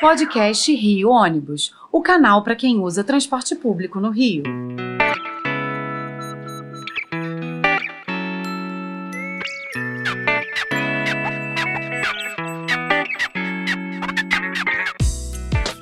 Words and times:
Podcast 0.00 0.74
Rio 0.74 1.08
Ônibus, 1.08 1.72
o 1.90 2.02
canal 2.02 2.42
para 2.42 2.56
quem 2.56 2.80
usa 2.80 3.04
transporte 3.04 3.54
público 3.54 4.00
no 4.00 4.10
Rio. 4.10 4.42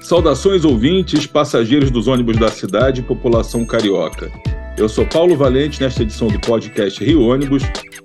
Saudações 0.02 0.64
ouvintes, 0.64 1.26
passageiros 1.26 1.90
dos 1.90 2.06
ônibus 2.06 2.36
da 2.36 2.48
cidade 2.48 3.00
e 3.00 3.02
população 3.04 3.64
carioca. 3.64 4.30
Eu 4.76 4.90
sou 4.90 5.06
Paulo 5.06 5.34
Valente, 5.36 5.80
nesta 5.80 6.02
edição 6.02 6.29
do 6.29 6.38
podcast 6.38 7.02
Rio 7.02 7.22
Ônibus, 7.22 7.62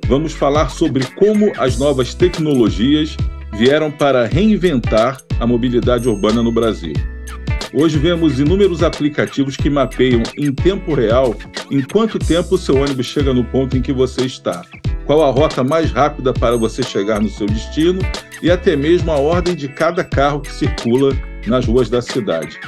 vamos 0.07 0.31
falar 0.31 0.69
sobre 0.69 1.05
como 1.15 1.51
as 1.57 1.77
novas 1.77 2.13
tecnologias 2.13 3.17
vieram 3.57 3.89
para 3.89 4.27
reinventar 4.27 5.17
a 5.39 5.47
mobilidade 5.47 6.07
urbana 6.07 6.43
no 6.43 6.51
Brasil. 6.51 6.93
Hoje 7.73 7.97
vemos 7.97 8.39
inúmeros 8.39 8.83
aplicativos 8.83 9.57
que 9.57 9.67
mapeiam 9.67 10.21
em 10.37 10.53
tempo 10.53 10.93
real 10.93 11.35
em 11.71 11.81
quanto 11.81 12.19
tempo 12.19 12.53
o 12.53 12.57
seu 12.57 12.75
ônibus 12.77 13.07
chega 13.07 13.33
no 13.33 13.43
ponto 13.43 13.75
em 13.75 13.81
que 13.81 13.91
você 13.91 14.25
está, 14.25 14.63
qual 15.07 15.23
a 15.23 15.31
rota 15.31 15.63
mais 15.63 15.91
rápida 15.91 16.31
para 16.33 16.55
você 16.55 16.83
chegar 16.83 17.19
no 17.19 17.29
seu 17.29 17.47
destino 17.47 17.99
e 18.43 18.51
até 18.51 18.75
mesmo 18.75 19.11
a 19.11 19.17
ordem 19.17 19.55
de 19.55 19.67
cada 19.67 20.03
carro 20.03 20.39
que 20.39 20.51
circula 20.51 21.17
nas 21.47 21.65
ruas 21.65 21.89
da 21.89 21.99
cidade. 21.99 22.59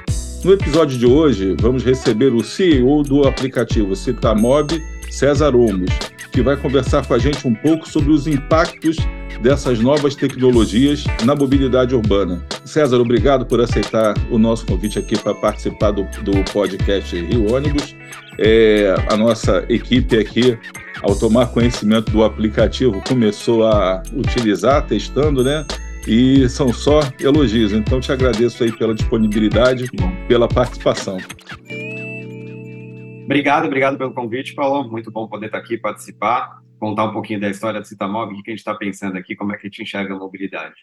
No 0.43 0.53
episódio 0.53 0.97
de 0.97 1.05
hoje, 1.05 1.55
vamos 1.61 1.83
receber 1.83 2.33
o 2.33 2.43
CEO 2.43 3.03
do 3.03 3.27
aplicativo 3.27 3.95
Citamob, 3.95 4.83
César 5.11 5.55
Olmos, 5.55 5.91
que 6.31 6.41
vai 6.41 6.57
conversar 6.57 7.05
com 7.05 7.13
a 7.13 7.19
gente 7.19 7.47
um 7.47 7.53
pouco 7.53 7.87
sobre 7.87 8.11
os 8.11 8.25
impactos 8.25 8.97
dessas 9.41 9.79
novas 9.79 10.15
tecnologias 10.15 11.05
na 11.25 11.35
mobilidade 11.35 11.95
urbana. 11.95 12.43
César, 12.65 12.99
obrigado 12.99 13.45
por 13.45 13.61
aceitar 13.61 14.13
o 14.29 14.37
nosso 14.37 14.65
convite 14.65 14.99
aqui 14.99 15.17
para 15.17 15.33
participar 15.33 15.91
do, 15.91 16.03
do 16.23 16.43
podcast 16.51 17.15
Rio 17.15 17.53
Ônibus. 17.53 17.95
É, 18.37 18.95
a 19.11 19.17
nossa 19.17 19.65
equipe 19.69 20.17
aqui, 20.17 20.57
ao 21.01 21.17
tomar 21.17 21.47
conhecimento 21.47 22.11
do 22.11 22.23
aplicativo, 22.23 23.01
começou 23.07 23.65
a 23.65 24.01
utilizar, 24.13 24.85
testando, 24.85 25.43
né? 25.43 25.65
E 26.07 26.47
são 26.47 26.73
só 26.73 27.01
elogios. 27.19 27.73
Então, 27.73 27.99
te 27.99 28.11
agradeço 28.11 28.63
aí 28.63 28.71
pela 28.71 28.95
disponibilidade, 28.95 29.89
pela 30.27 30.47
participação. 30.47 31.17
Obrigado, 33.25 33.65
obrigado 33.65 33.97
pelo 33.97 34.11
convite, 34.11 34.55
Paulo. 34.55 34.89
Muito 34.89 35.11
bom 35.11 35.27
poder 35.27 35.47
estar 35.47 35.59
aqui 35.59 35.77
participar, 35.77 36.61
contar 36.79 37.05
um 37.05 37.13
pouquinho 37.13 37.39
da 37.39 37.49
história 37.49 37.79
do 37.79 37.87
Citamob, 37.87 38.33
o 38.33 38.43
que 38.43 38.51
a 38.51 38.53
gente 38.53 38.59
está 38.59 38.73
pensando 38.73 39.17
aqui, 39.17 39.35
como 39.35 39.53
é 39.53 39.57
que 39.57 39.67
a 39.67 39.69
gente 39.69 39.83
enxerga 39.83 40.13
a 40.13 40.17
mobilidade. 40.17 40.75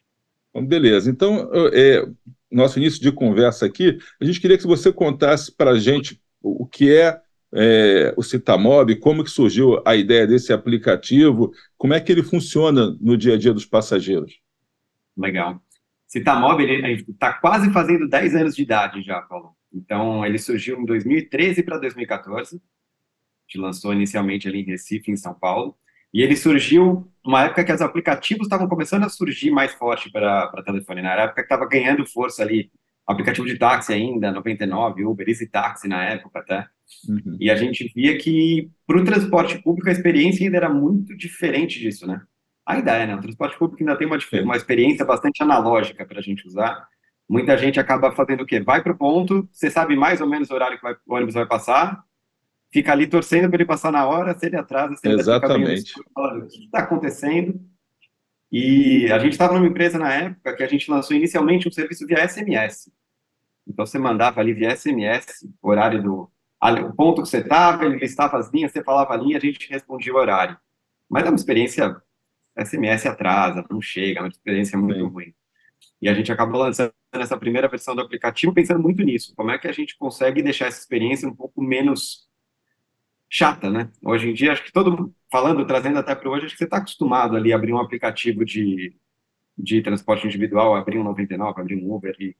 Bom, 0.53 0.65
beleza. 0.65 1.11
Então, 1.11 1.51
é, 1.73 2.07
nosso 2.51 2.79
início 2.79 3.01
de 3.01 3.13
conversa 3.13 3.67
aqui, 3.67 3.99
a 4.21 4.25
gente 4.25 4.41
queria 4.41 4.57
que 4.57 4.67
você 4.67 4.93
contasse 4.93 5.55
para 5.55 5.73
a 5.73 5.79
gente 5.79 6.21
o 6.41 6.67
que 6.67 6.95
é, 6.95 7.21
é 7.53 8.15
o 8.17 8.23
Citamob, 8.23 8.95
como 8.97 9.25
que 9.25 9.31
surgiu 9.31 9.83
a 9.85 9.97
ideia 9.97 10.27
desse 10.27 10.53
aplicativo, 10.53 11.53
como 11.77 11.95
é 11.95 12.01
que 12.01 12.13
ele 12.13 12.23
funciona 12.23 12.97
no 13.01 13.17
dia 13.17 13.35
a 13.35 13.39
dia 13.39 13.53
dos 13.53 13.67
passageiros. 13.67 14.41
Legal. 15.17 15.61
Citamob, 16.07 16.63
ele 16.63 17.05
está 17.09 17.33
quase 17.35 17.71
fazendo 17.73 18.09
10 18.09 18.37
anos 18.37 18.55
de 18.55 18.63
idade 18.63 19.03
já, 19.03 19.21
Paulo. 19.23 19.57
Então, 19.73 20.25
ele 20.25 20.39
surgiu 20.39 20.81
em 20.81 20.85
2013 20.85 21.63
para 21.63 21.79
2014. 21.79 22.57
A 22.57 22.61
gente 23.47 23.59
lançou 23.59 23.93
inicialmente 23.93 24.49
ali 24.49 24.61
em 24.61 24.65
Recife, 24.65 25.11
em 25.11 25.17
São 25.17 25.35
Paulo. 25.35 25.77
E 26.17 26.23
ele 26.23 26.35
surgiu 26.35 27.07
numa 27.23 27.45
época 27.45 27.63
que 27.63 27.71
os 27.71 27.83
aplicativos 27.83 28.47
estavam 28.47 28.67
começando 28.67 29.05
a 29.05 29.09
surgir 29.11 29.51
mais 29.51 29.75
forte 29.75 30.11
para 30.11 30.63
telefone. 30.65 31.03
Na 31.03 31.13
época 31.13 31.43
que 31.43 31.53
estava 31.53 31.69
ganhando 31.69 32.07
força 32.07 32.43
ali, 32.43 32.71
aplicativo 33.07 33.47
de 33.47 33.59
táxi 33.59 33.93
ainda, 33.93 34.33
99, 34.33 35.05
Uber, 35.05 35.29
Easy 35.29 35.47
Táxi 35.47 35.87
na 35.87 36.03
época 36.05 36.39
até. 36.39 36.67
Uhum. 37.07 37.37
E 37.39 37.51
a 37.51 37.55
gente 37.55 37.93
via 37.95 38.17
que 38.17 38.71
para 38.87 38.99
o 38.99 39.05
transporte 39.05 39.59
público 39.59 39.91
a 39.91 39.93
experiência 39.93 40.43
ainda 40.43 40.57
era 40.57 40.71
muito 40.71 41.15
diferente 41.15 41.79
disso, 41.79 42.07
né? 42.07 42.23
Ainda 42.65 42.93
é, 42.93 43.07
né? 43.07 43.15
O 43.15 43.21
transporte 43.21 43.59
público 43.59 43.83
ainda 43.83 43.95
tem 43.95 44.07
uma, 44.07 44.17
uma 44.43 44.57
experiência 44.57 45.05
bastante 45.05 45.43
analógica 45.43 46.07
para 46.07 46.21
a 46.21 46.23
gente 46.23 46.47
usar 46.47 46.89
muita 47.29 47.59
gente 47.59 47.81
acaba 47.81 48.13
fazendo 48.13 48.43
o 48.43 48.47
quê? 48.47 48.61
Vai 48.61 48.83
para 48.83 48.93
o 48.93 48.97
ponto, 48.97 49.49
você 49.53 49.71
sabe 49.71 49.97
mais 49.97 50.21
ou 50.21 50.29
menos 50.29 50.49
o 50.49 50.55
horário 50.55 50.77
que 50.77 50.83
vai, 50.83 50.95
o 51.07 51.15
ônibus 51.15 51.35
vai 51.35 51.47
passar, 51.47 52.03
fica 52.73 52.93
ali 52.93 53.07
torcendo 53.07 53.49
para 53.49 53.57
ele 53.57 53.67
passar 53.67 53.93
na 53.93 54.07
hora, 54.07 54.39
se 54.39 54.47
ele 54.47 54.57
atrasa, 54.57 54.97
se 54.97 55.07
ele 55.07 55.21
Exatamente. 55.21 55.93
falando 56.15 56.45
o 56.45 56.49
que 56.49 56.65
está 56.65 56.81
acontecendo. 56.81 57.61
E 58.51 59.11
a 59.11 59.19
gente 59.19 59.33
estava 59.33 59.55
numa 59.55 59.67
empresa 59.67 59.99
na 59.99 60.13
época 60.13 60.55
que 60.55 60.63
a 60.63 60.69
gente 60.69 60.91
lançou 60.91 61.17
inicialmente 61.17 61.69
um 61.69 61.73
serviço 61.73 62.07
via 62.07 62.27
SMS. 62.27 62.91
Então 63.67 63.85
você 63.85 63.99
mandava 63.99 64.41
ali 64.41 64.53
via 64.53 64.77
SMS 64.77 65.47
o 65.61 65.69
horário 65.69 66.03
do 66.03 66.31
o 66.63 66.93
ponto 66.95 67.23
que 67.23 67.29
você 67.29 67.39
estava, 67.39 67.85
ele 67.85 67.99
listava 67.99 68.39
as 68.39 68.51
linhas, 68.51 68.73
você 68.73 68.83
falava 68.83 69.13
a 69.13 69.17
linha, 69.17 69.37
a 69.37 69.41
gente 69.41 69.69
respondia 69.71 70.13
o 70.13 70.17
horário. 70.17 70.57
Mas 71.09 71.25
é 71.25 71.29
uma 71.29 71.37
experiência 71.37 71.97
SMS 72.59 73.07
atrasa, 73.07 73.65
não 73.71 73.81
chega, 73.81 74.21
é 74.21 74.23
uma 74.23 74.29
experiência 74.29 74.79
muito 74.79 74.99
Sim. 74.99 75.07
ruim. 75.07 75.35
E 76.01 76.09
a 76.09 76.15
gente 76.15 76.33
acabou 76.33 76.61
lançando 76.61 76.93
essa 77.13 77.37
primeira 77.37 77.69
versão 77.69 77.95
do 77.95 78.01
aplicativo 78.01 78.53
pensando 78.53 78.83
muito 78.83 79.03
nisso. 79.03 79.35
Como 79.37 79.51
é 79.51 79.59
que 79.59 79.69
a 79.69 79.73
gente 79.73 79.97
consegue 79.99 80.43
deixar 80.43 80.67
essa 80.67 80.81
experiência 80.81 81.29
um 81.29 81.35
pouco 81.35 81.63
menos 81.63 82.26
chata, 83.29 83.71
né? 83.71 83.91
Hoje 84.03 84.31
em 84.31 84.35
dia, 84.35 84.53
acho 84.53 84.65
que 84.65 84.73
todo 84.73 85.15
falando, 85.31 85.67
trazendo 85.67 85.99
até 85.99 86.15
para 86.15 86.31
hoje, 86.31 86.47
acho 86.47 86.55
que 86.55 86.59
você 86.59 86.65
está 86.65 86.79
acostumado 86.79 87.37
ali 87.37 87.53
a 87.53 87.57
abrir 87.57 87.73
um 87.73 87.79
aplicativo 87.79 88.45
de, 88.45 88.95
de 89.57 89.83
transporte 89.83 90.27
individual, 90.27 90.75
abrir 90.75 90.99
um 90.99 91.05
99, 91.05 91.61
abrir 91.61 91.77
um 91.77 91.93
Uber 91.93 92.15
e 92.21 92.37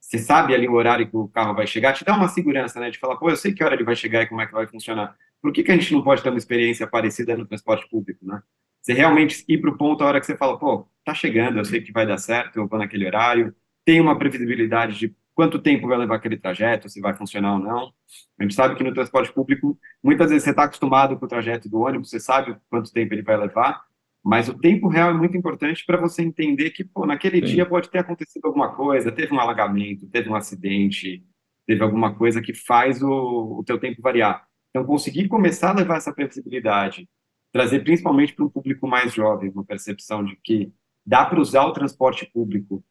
você 0.00 0.18
sabe 0.18 0.54
ali 0.54 0.68
o 0.68 0.74
horário 0.74 1.08
que 1.08 1.16
o 1.16 1.28
carro 1.28 1.54
vai 1.54 1.66
chegar, 1.66 1.92
te 1.92 2.04
dá 2.04 2.16
uma 2.16 2.28
segurança, 2.28 2.80
né? 2.80 2.90
De 2.90 2.98
falar, 2.98 3.16
pô, 3.16 3.28
eu 3.28 3.36
sei 3.36 3.52
que 3.52 3.62
hora 3.62 3.74
ele 3.74 3.84
vai 3.84 3.96
chegar 3.96 4.22
e 4.22 4.26
como 4.26 4.40
é 4.40 4.46
que 4.46 4.52
vai 4.52 4.66
funcionar. 4.66 5.16
Por 5.42 5.52
que, 5.52 5.62
que 5.62 5.72
a 5.72 5.74
gente 5.74 5.92
não 5.92 6.02
pode 6.02 6.22
ter 6.22 6.30
uma 6.30 6.38
experiência 6.38 6.86
parecida 6.86 7.36
no 7.36 7.46
transporte 7.46 7.88
público, 7.88 8.24
né? 8.24 8.42
Você 8.80 8.92
realmente 8.92 9.44
ir 9.48 9.58
para 9.58 9.70
o 9.70 9.76
ponto 9.76 10.02
a 10.02 10.06
hora 10.06 10.20
que 10.20 10.26
você 10.26 10.36
fala, 10.36 10.58
pô, 10.58 10.88
tá 11.04 11.12
chegando, 11.12 11.58
eu 11.58 11.64
sei 11.64 11.80
que 11.82 11.92
vai 11.92 12.06
dar 12.06 12.16
certo, 12.16 12.56
eu 12.56 12.66
vou 12.66 12.78
naquele 12.78 13.06
horário, 13.06 13.54
tem 13.84 14.00
uma 14.00 14.18
previsibilidade 14.18 14.98
de 14.98 15.14
quanto 15.38 15.60
tempo 15.60 15.86
vai 15.86 15.96
levar 15.96 16.16
aquele 16.16 16.36
trajeto, 16.36 16.88
se 16.88 17.00
vai 17.00 17.14
funcionar 17.14 17.52
ou 17.52 17.60
não. 17.60 17.92
A 18.40 18.42
gente 18.42 18.56
sabe 18.56 18.74
que 18.74 18.82
no 18.82 18.92
transporte 18.92 19.32
público, 19.32 19.78
muitas 20.02 20.30
vezes 20.30 20.42
você 20.42 20.50
está 20.50 20.64
acostumado 20.64 21.16
com 21.16 21.26
o 21.26 21.28
trajeto 21.28 21.68
do 21.68 21.78
ônibus, 21.78 22.10
você 22.10 22.18
sabe 22.18 22.56
quanto 22.68 22.92
tempo 22.92 23.14
ele 23.14 23.22
vai 23.22 23.36
levar, 23.36 23.80
mas 24.20 24.48
o 24.48 24.58
tempo 24.58 24.88
real 24.88 25.10
é 25.10 25.14
muito 25.14 25.36
importante 25.36 25.86
para 25.86 25.96
você 25.96 26.22
entender 26.22 26.70
que, 26.70 26.82
pô, 26.82 27.06
naquele 27.06 27.38
Sim. 27.46 27.54
dia 27.54 27.64
pode 27.64 27.88
ter 27.88 27.98
acontecido 27.98 28.46
alguma 28.46 28.74
coisa, 28.74 29.12
teve 29.12 29.32
um 29.32 29.38
alagamento, 29.38 30.08
teve 30.08 30.28
um 30.28 30.34
acidente, 30.34 31.24
teve 31.64 31.84
alguma 31.84 32.12
coisa 32.16 32.42
que 32.42 32.52
faz 32.52 33.00
o, 33.00 33.60
o 33.60 33.62
teu 33.64 33.78
tempo 33.78 34.02
variar. 34.02 34.44
Então, 34.70 34.84
conseguir 34.84 35.28
começar 35.28 35.70
a 35.70 35.74
levar 35.74 35.98
essa 35.98 36.12
previsibilidade 36.12 37.08
trazer 37.52 37.84
principalmente 37.84 38.34
para 38.34 38.44
um 38.44 38.50
público 38.50 38.88
mais 38.88 39.14
jovem 39.14 39.50
uma 39.50 39.64
percepção 39.64 40.24
de 40.24 40.34
que 40.42 40.72
dá 41.06 41.24
para 41.24 41.40
usar 41.40 41.64
o 41.64 41.72
transporte 41.72 42.26
público 42.26 42.82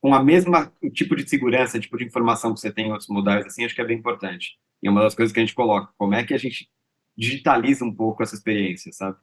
com 0.00 0.14
a 0.14 0.22
mesma 0.22 0.72
tipo 0.92 1.16
de 1.16 1.28
segurança, 1.28 1.80
tipo 1.80 1.96
de 1.96 2.04
informação 2.04 2.54
que 2.54 2.60
você 2.60 2.72
tem 2.72 2.88
em 2.88 2.90
outros 2.90 3.08
modais, 3.08 3.46
assim, 3.46 3.64
acho 3.64 3.74
que 3.74 3.80
é 3.80 3.86
bem 3.86 3.98
importante. 3.98 4.56
E 4.82 4.88
é 4.88 4.90
uma 4.90 5.02
das 5.02 5.14
coisas 5.14 5.32
que 5.32 5.40
a 5.40 5.42
gente 5.42 5.54
coloca, 5.54 5.92
como 5.96 6.14
é 6.14 6.24
que 6.24 6.34
a 6.34 6.38
gente 6.38 6.68
digitaliza 7.16 7.84
um 7.84 7.94
pouco 7.94 8.22
essa 8.22 8.34
experiência, 8.34 8.92
sabe? 8.92 9.16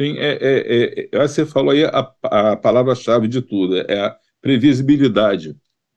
Sim, 0.00 0.16
é, 0.18 0.38
é, 0.40 1.08
é, 1.12 1.28
você 1.28 1.44
falou 1.44 1.72
aí 1.72 1.84
a, 1.84 2.10
a 2.22 2.56
palavra-chave 2.56 3.28
de 3.28 3.42
tudo, 3.42 3.76
é 3.76 4.06
a 4.06 4.16
previsibilidade 4.40 5.54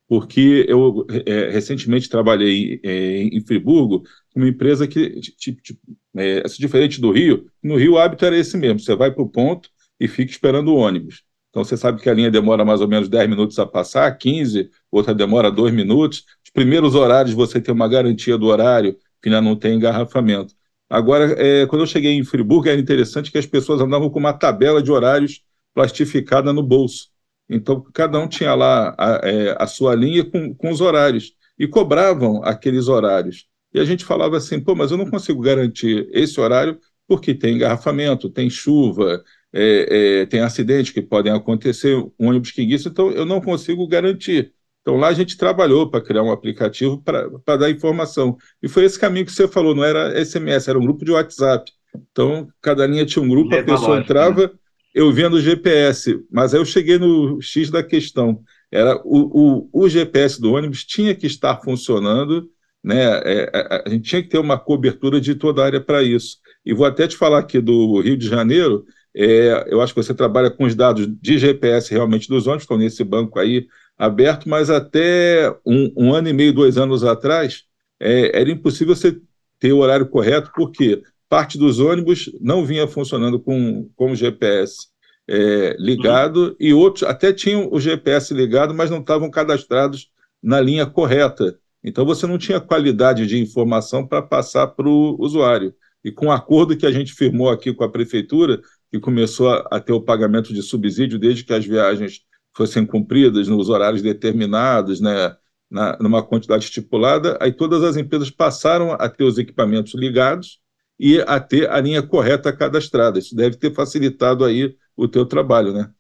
porque 0.08 0.66
eu 0.68 1.06
é, 1.26 1.50
recentemente 1.50 2.10
trabalhei 2.10 2.80
é, 2.84 3.24
em 3.24 3.42
Friburgo, 3.42 4.04
uma 4.36 4.48
empresa 4.48 4.88
que, 4.88 5.20
tipo, 5.20 5.62
tipo 5.62 5.80
é, 6.16 6.44
diferente 6.44 7.02
do 7.02 7.12
Rio, 7.12 7.50
no 7.62 7.76
Rio 7.78 7.94
o 7.94 7.98
hábito 7.98 8.26
era 8.26 8.38
esse 8.38 8.58
mesmo, 8.58 8.80
você 8.80 8.96
vai 8.96 9.12
para 9.12 9.24
o 9.24 9.30
ponto 9.30 9.70
e 10.00 10.08
fica 10.08 10.32
esperando 10.32 10.70
o 10.70 10.76
ônibus. 10.76 11.24
Então 11.56 11.64
você 11.64 11.78
sabe 11.78 12.02
que 12.02 12.10
a 12.10 12.14
linha 12.14 12.30
demora 12.30 12.66
mais 12.66 12.82
ou 12.82 12.88
menos 12.88 13.08
10 13.08 13.30
minutos 13.30 13.58
a 13.60 13.66
passar, 13.66 14.12
15, 14.18 14.70
outra 14.92 15.16
demora 15.16 15.50
2 15.50 15.74
minutos. 15.74 16.26
Os 16.44 16.52
primeiros 16.52 16.96
horários 16.96 17.34
você 17.34 17.62
tem 17.62 17.74
uma 17.74 17.88
garantia 17.88 18.38
do 18.38 18.48
horário, 18.48 18.98
que 19.22 19.30
ainda 19.30 19.40
não 19.40 19.56
tem 19.56 19.76
engarrafamento. 19.76 20.54
Agora, 20.90 21.34
é, 21.42 21.66
quando 21.66 21.84
eu 21.84 21.88
cheguei 21.88 22.12
em 22.12 22.26
Friburgo, 22.26 22.68
era 22.68 22.78
interessante 22.78 23.32
que 23.32 23.38
as 23.38 23.46
pessoas 23.46 23.80
andavam 23.80 24.10
com 24.10 24.20
uma 24.20 24.34
tabela 24.34 24.84
de 24.84 24.92
horários 24.92 25.44
plastificada 25.74 26.52
no 26.52 26.62
bolso. 26.62 27.08
Então, 27.50 27.82
cada 27.94 28.20
um 28.20 28.28
tinha 28.28 28.54
lá 28.54 28.94
a, 28.98 29.22
é, 29.24 29.56
a 29.58 29.66
sua 29.66 29.96
linha 29.96 30.26
com, 30.30 30.54
com 30.54 30.70
os 30.70 30.82
horários 30.82 31.36
e 31.58 31.66
cobravam 31.66 32.44
aqueles 32.44 32.90
horários. 32.90 33.48
E 33.74 33.80
a 33.80 33.86
gente 33.86 34.04
falava 34.04 34.36
assim, 34.36 34.60
pô, 34.60 34.76
mas 34.76 34.92
eu 34.92 34.98
não 34.98 35.10
consigo 35.10 35.40
garantir 35.42 36.06
esse 36.12 36.38
horário 36.38 36.78
porque 37.08 37.34
tem 37.34 37.56
engarrafamento, 37.56 38.30
tem 38.30 38.50
chuva, 38.50 39.24
é, 39.58 40.22
é, 40.22 40.26
tem 40.26 40.42
acidentes 40.42 40.92
que 40.92 41.02
podem 41.02 41.32
acontecer, 41.32 41.96
um 41.96 42.28
ônibus 42.28 42.52
que 42.52 42.66
guiça, 42.66 42.90
então 42.90 43.10
eu 43.12 43.26
não 43.26 43.40
consigo 43.40 43.88
garantir. 43.88 44.52
Então 44.82 44.98
lá 44.98 45.08
a 45.08 45.14
gente 45.14 45.38
trabalhou 45.38 45.90
para 45.90 46.04
criar 46.04 46.24
um 46.24 46.32
aplicativo 46.32 47.02
para 47.02 47.58
dar 47.58 47.72
informação. 47.72 48.38
E 48.62 48.68
foi 48.68 48.84
esse 48.84 49.00
caminho 49.00 49.26
que 49.26 49.32
você 49.32 49.48
falou, 49.48 49.74
não 49.74 49.84
era 49.84 50.24
SMS, 50.24 50.68
era 50.68 50.78
um 50.78 50.84
grupo 50.84 51.06
de 51.06 51.12
WhatsApp. 51.12 51.72
Então, 52.12 52.50
cada 52.62 52.86
linha 52.86 53.06
tinha 53.06 53.24
um 53.24 53.30
grupo, 53.30 53.56
a 53.56 53.64
pessoa 53.64 53.98
entrava, 53.98 54.48
né? 54.48 54.50
eu 54.94 55.12
vendo 55.14 55.36
o 55.36 55.42
GPS, 55.42 56.20
mas 56.30 56.54
aí 56.54 56.60
eu 56.60 56.66
cheguei 56.66 57.00
no 57.00 57.42
X 57.42 57.70
da 57.70 57.82
questão. 57.82 58.42
Era 58.70 59.02
o, 59.06 59.70
o, 59.72 59.84
o 59.86 59.90
GPS 59.90 60.40
do 60.40 60.54
ônibus 60.54 60.84
tinha 60.84 61.16
que 61.16 61.26
estar 61.26 61.62
funcionando, 61.62 62.50
né? 62.84 63.22
É, 63.24 63.52
a, 63.54 63.84
a, 63.86 63.90
gente 63.90 64.10
tinha 64.10 64.22
que 64.22 64.30
ter 64.30 64.38
uma 64.38 64.60
cobertura 64.60 65.20
de 65.20 65.34
toda 65.34 65.62
a 65.62 65.66
área 65.66 65.82
para 65.82 66.04
isso. 66.04 66.38
E 66.66 66.74
vou 66.74 66.86
até 66.86 67.08
te 67.08 67.16
falar 67.16 67.40
aqui 67.40 67.60
do 67.62 68.02
Rio 68.02 68.18
de 68.18 68.28
Janeiro, 68.28 68.86
é, 69.16 69.66
eu 69.70 69.82
acho 69.82 69.94
que 69.94 70.04
você 70.04 70.14
trabalha 70.14 70.52
com 70.52 70.66
os 70.66 70.76
dados 70.76 71.08
de 71.22 71.38
GPS 71.38 71.92
realmente 71.92 72.28
dos 72.28 72.48
ônibus, 72.48 72.64
estão 72.64 72.78
nesse 72.78 73.04
banco 73.04 73.40
aí 73.40 73.66
aberto, 73.98 74.50
mas 74.50 74.70
até 74.70 75.50
um, 75.66 75.92
um 75.96 76.14
ano 76.14 76.28
e 76.28 76.34
meio, 76.34 76.54
dois 76.54 76.78
anos 76.78 77.04
atrás, 77.04 77.64
é, 78.00 78.40
era 78.40 78.52
impossível 78.52 78.94
você 78.94 79.18
ter 79.58 79.72
o 79.72 79.78
horário 79.78 80.08
correto, 80.08 80.52
porque 80.54 81.02
parte 81.30 81.58
dos 81.58 81.80
ônibus 81.80 82.30
não 82.42 82.66
vinha 82.66 82.88
funcionando 82.88 83.40
com, 83.40 83.90
com 83.96 84.12
o 84.12 84.16
GPS 84.16 84.88
é, 85.28 85.76
ligado 85.80 86.50
uhum. 86.50 86.56
e 86.60 86.74
outros 86.74 87.04
até 87.04 87.32
tinham 87.32 87.70
o 87.72 87.80
GPS 87.80 88.34
ligado, 88.34 88.74
mas 88.74 88.92
não 88.92 89.00
estavam 89.00 89.30
cadastrados 89.30 90.10
na 90.44 90.60
linha 90.60 90.86
correta. 90.86 91.58
Então 91.84 92.06
você 92.06 92.28
não 92.28 92.38
tinha 92.38 92.60
qualidade 92.60 93.26
de 93.26 93.40
informação 93.40 94.06
para 94.06 94.22
passar 94.22 94.68
para 94.68 94.88
o 94.88 95.16
usuário. 95.20 95.74
E 96.04 96.12
com 96.12 96.28
o 96.28 96.32
acordo 96.32 96.78
que 96.78 96.86
a 96.86 96.92
gente 96.92 97.14
firmou 97.14 97.50
aqui 97.50 97.74
com 97.74 97.84
a 97.84 97.90
prefeitura, 97.90 98.62
que 98.92 99.00
começou 99.00 99.50
a, 99.50 99.68
a 99.72 99.80
ter 99.80 99.94
o 99.94 100.02
pagamento 100.02 100.54
de 100.54 100.62
subsídio 100.62 101.20
desde 101.20 101.44
que 101.44 101.54
as 101.54 101.66
viagens 101.66 102.22
fossem 102.56 102.86
cumpridas 102.86 103.48
nos 103.48 103.70
horários 103.70 104.02
determinados, 104.02 105.02
né, 105.02 105.36
na, 105.70 105.98
numa 106.00 106.24
quantidade 106.24 106.64
estipulada, 106.64 107.38
aí 107.42 107.52
todas 107.52 107.84
as 107.84 107.98
empresas 107.98 108.30
passaram 108.30 108.94
a 108.94 109.10
ter 109.10 109.24
os 109.24 109.38
equipamentos 109.38 109.94
ligados 109.94 110.60
e 111.00 111.20
a 111.22 111.40
ter 111.40 111.70
a 111.70 111.80
linha 111.82 112.02
correta 112.02 112.56
cadastrada. 112.56 113.20
Isso 113.20 113.36
deve 113.36 113.58
ter 113.58 113.74
facilitado 113.74 114.46
aí 114.46 114.76
o 114.96 115.08
teu 115.08 115.26
trabalho, 115.26 115.74
né? 115.74 115.92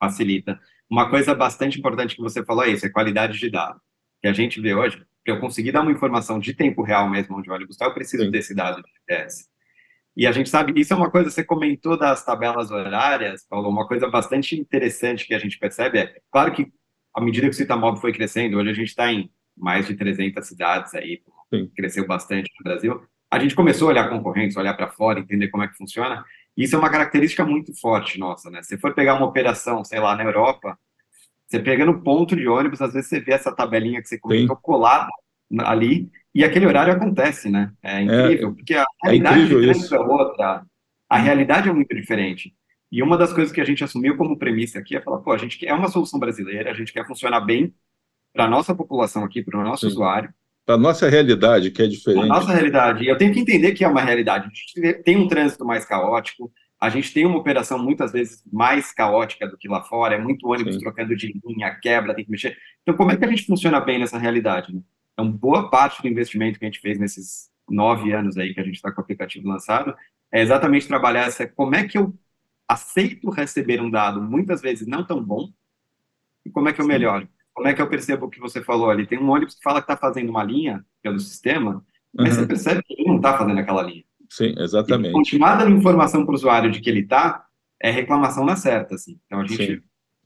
Facilita. 0.00 0.58
Uma 0.88 1.10
coisa 1.10 1.34
bastante 1.34 1.78
importante 1.78 2.16
que 2.16 2.22
você 2.22 2.44
falou 2.44 2.64
é 2.64 2.70
isso, 2.70 2.86
é 2.86 2.90
qualidade 2.90 3.38
de 3.38 3.50
dados. 3.50 3.80
Que 4.22 4.28
a 4.28 4.32
gente 4.32 4.60
vê 4.60 4.74
hoje, 4.74 5.02
que 5.24 5.30
eu 5.30 5.40
consegui 5.40 5.70
dar 5.70 5.82
uma 5.82 5.92
informação 5.92 6.38
de 6.38 6.54
tempo 6.54 6.82
real 6.82 7.08
mesmo 7.10 7.36
onde 7.36 7.50
o 7.50 7.52
ônibus 7.52 7.74
está, 7.74 7.86
eu 7.86 7.94
preciso 7.94 8.24
Sim. 8.24 8.30
desse 8.30 8.54
dado 8.54 8.82
de 8.82 8.90
GPS. 9.00 9.46
E 10.16 10.26
a 10.26 10.32
gente 10.32 10.48
sabe, 10.48 10.78
isso 10.80 10.92
é 10.92 10.96
uma 10.96 11.10
coisa, 11.10 11.28
você 11.28 11.42
comentou 11.42 11.98
das 11.98 12.24
tabelas 12.24 12.70
horárias, 12.70 13.44
Paulo, 13.48 13.68
uma 13.68 13.86
coisa 13.86 14.08
bastante 14.08 14.58
interessante 14.58 15.26
que 15.26 15.34
a 15.34 15.38
gente 15.38 15.58
percebe 15.58 15.98
é, 15.98 16.14
claro 16.30 16.52
que 16.52 16.72
à 17.12 17.20
medida 17.20 17.48
que 17.48 17.54
o 17.54 17.56
Citamob 17.56 18.00
foi 18.00 18.12
crescendo, 18.12 18.58
hoje 18.58 18.70
a 18.70 18.74
gente 18.74 18.88
está 18.88 19.12
em 19.12 19.30
mais 19.56 19.86
de 19.86 19.94
300 19.94 20.46
cidades 20.46 20.94
aí, 20.94 21.20
Sim. 21.52 21.70
cresceu 21.76 22.06
bastante 22.06 22.50
no 22.58 22.64
Brasil, 22.64 23.02
a 23.30 23.38
gente 23.38 23.54
começou 23.54 23.88
a 23.88 23.90
olhar 23.90 24.08
concorrentes, 24.08 24.56
olhar 24.56 24.74
para 24.74 24.88
fora, 24.88 25.18
entender 25.18 25.48
como 25.48 25.64
é 25.64 25.68
que 25.68 25.76
funciona, 25.76 26.24
isso 26.56 26.76
é 26.76 26.78
uma 26.78 26.90
característica 26.90 27.44
muito 27.44 27.74
forte 27.80 28.18
nossa, 28.18 28.48
né? 28.48 28.62
Se 28.62 28.78
for 28.78 28.94
pegar 28.94 29.14
uma 29.14 29.26
operação, 29.26 29.84
sei 29.84 29.98
lá, 29.98 30.14
na 30.14 30.22
Europa, 30.22 30.78
você 31.46 31.58
pega 31.58 31.84
no 31.84 32.02
ponto 32.02 32.36
de 32.36 32.46
ônibus, 32.46 32.80
às 32.80 32.92
vezes 32.92 33.08
você 33.08 33.20
vê 33.20 33.32
essa 33.32 33.54
tabelinha 33.54 34.00
que 34.00 34.08
você 34.08 34.18
comentou 34.18 34.56
Sim. 34.56 34.62
colada 34.62 35.10
ali, 35.60 36.10
e 36.34 36.44
aquele 36.44 36.66
horário 36.66 36.92
acontece, 36.92 37.48
né? 37.50 37.72
É 37.82 38.02
incrível, 38.02 38.50
é, 38.50 38.52
porque 38.54 38.74
a 38.74 38.82
é 38.82 38.84
realidade 39.04 39.40
é, 39.54 39.94
é 39.94 40.00
outra, 40.00 40.66
a 41.08 41.18
realidade 41.18 41.68
é 41.68 41.72
muito 41.72 41.94
diferente. 41.94 42.54
E 42.90 43.02
uma 43.02 43.16
das 43.16 43.32
coisas 43.32 43.52
que 43.52 43.60
a 43.60 43.64
gente 43.64 43.82
assumiu 43.82 44.16
como 44.16 44.38
premissa 44.38 44.78
aqui 44.78 44.96
é 44.96 45.00
falar, 45.00 45.18
pô, 45.18 45.32
a 45.32 45.38
gente 45.38 45.58
quer 45.58 45.72
uma 45.72 45.88
solução 45.88 46.18
brasileira, 46.18 46.70
a 46.70 46.74
gente 46.74 46.92
quer 46.92 47.06
funcionar 47.06 47.40
bem 47.40 47.74
para 48.32 48.44
a 48.44 48.48
nossa 48.48 48.74
população 48.74 49.24
aqui, 49.24 49.42
para 49.42 49.58
o 49.58 49.64
nosso 49.64 49.82
Sim. 49.82 49.92
usuário, 49.92 50.32
para 50.64 50.76
a 50.76 50.78
nossa 50.78 51.08
realidade, 51.08 51.70
que 51.70 51.82
é 51.82 51.86
diferente. 51.86 52.24
A 52.24 52.26
nossa 52.26 52.52
realidade. 52.52 53.06
Eu 53.06 53.18
tenho 53.18 53.32
que 53.32 53.40
entender 53.40 53.72
que 53.72 53.84
é 53.84 53.88
uma 53.88 54.00
realidade. 54.00 54.46
A 54.46 54.48
gente 54.48 55.02
tem 55.02 55.16
um 55.16 55.28
trânsito 55.28 55.64
mais 55.64 55.84
caótico, 55.84 56.50
a 56.80 56.88
gente 56.88 57.12
tem 57.12 57.26
uma 57.26 57.38
operação 57.38 57.78
muitas 57.78 58.12
vezes 58.12 58.42
mais 58.50 58.92
caótica 58.92 59.46
do 59.46 59.58
que 59.58 59.68
lá 59.68 59.82
fora, 59.82 60.14
é 60.14 60.18
muito 60.18 60.48
ônibus 60.48 60.74
Sim. 60.74 60.80
trocando 60.80 61.14
de 61.14 61.38
linha, 61.44 61.74
quebra, 61.82 62.14
tem 62.14 62.24
que 62.24 62.30
mexer. 62.30 62.56
Então, 62.82 62.96
como 62.96 63.10
é 63.10 63.16
que 63.16 63.24
a 63.24 63.28
gente 63.28 63.44
funciona 63.44 63.78
bem 63.80 63.98
nessa 63.98 64.18
realidade? 64.18 64.74
Né? 64.74 64.80
Então, 65.14 65.30
boa 65.30 65.70
parte 65.70 66.02
do 66.02 66.08
investimento 66.08 66.58
que 66.58 66.64
a 66.64 66.68
gente 66.68 66.80
fez 66.80 66.98
nesses 66.98 67.50
nove 67.68 68.12
anos 68.12 68.36
aí 68.36 68.52
que 68.52 68.60
a 68.60 68.64
gente 68.64 68.74
está 68.74 68.92
com 68.92 69.00
o 69.00 69.04
aplicativo 69.04 69.48
lançado 69.48 69.94
é 70.30 70.42
exatamente 70.42 70.86
trabalhar 70.86 71.26
essa, 71.26 71.46
como 71.46 71.74
é 71.74 71.88
que 71.88 71.96
eu 71.96 72.14
aceito 72.68 73.30
receber 73.30 73.80
um 73.80 73.90
dado 73.90 74.20
muitas 74.20 74.60
vezes 74.60 74.86
não 74.86 75.06
tão 75.06 75.22
bom 75.22 75.50
e 76.44 76.50
como 76.50 76.68
é 76.68 76.72
que 76.72 76.80
eu 76.80 76.86
melhoro 76.86 77.26
como 77.54 77.68
é 77.68 77.72
que 77.72 77.80
eu 77.80 77.88
percebo 77.88 78.26
o 78.26 78.30
que 78.30 78.40
você 78.40 78.60
falou 78.60 78.90
ali? 78.90 79.06
Tem 79.06 79.18
um 79.18 79.30
ônibus 79.30 79.54
que 79.54 79.62
fala 79.62 79.80
que 79.80 79.84
está 79.84 79.96
fazendo 79.96 80.28
uma 80.28 80.42
linha, 80.42 80.84
que 81.00 81.08
é 81.08 81.18
sistema, 81.18 81.84
mas 82.12 82.30
uhum. 82.30 82.40
você 82.40 82.46
percebe 82.46 82.82
que 82.82 82.94
ele 82.94 83.06
não 83.06 83.16
está 83.16 83.38
fazendo 83.38 83.58
aquela 83.60 83.82
linha. 83.82 84.04
Sim, 84.28 84.54
exatamente. 84.58 85.10
E 85.10 85.12
continuar 85.12 85.56
dando 85.56 85.76
informação 85.76 86.24
para 86.24 86.32
o 86.32 86.34
usuário 86.34 86.70
de 86.70 86.80
que 86.80 86.90
ele 86.90 87.00
está, 87.00 87.46
é 87.80 87.90
reclamação 87.90 88.44
na 88.44 88.56
certa, 88.56 88.96
assim. 88.96 89.20
Então, 89.26 89.40
a 89.40 89.46
gente, 89.46 89.76
Sim. 89.76 89.82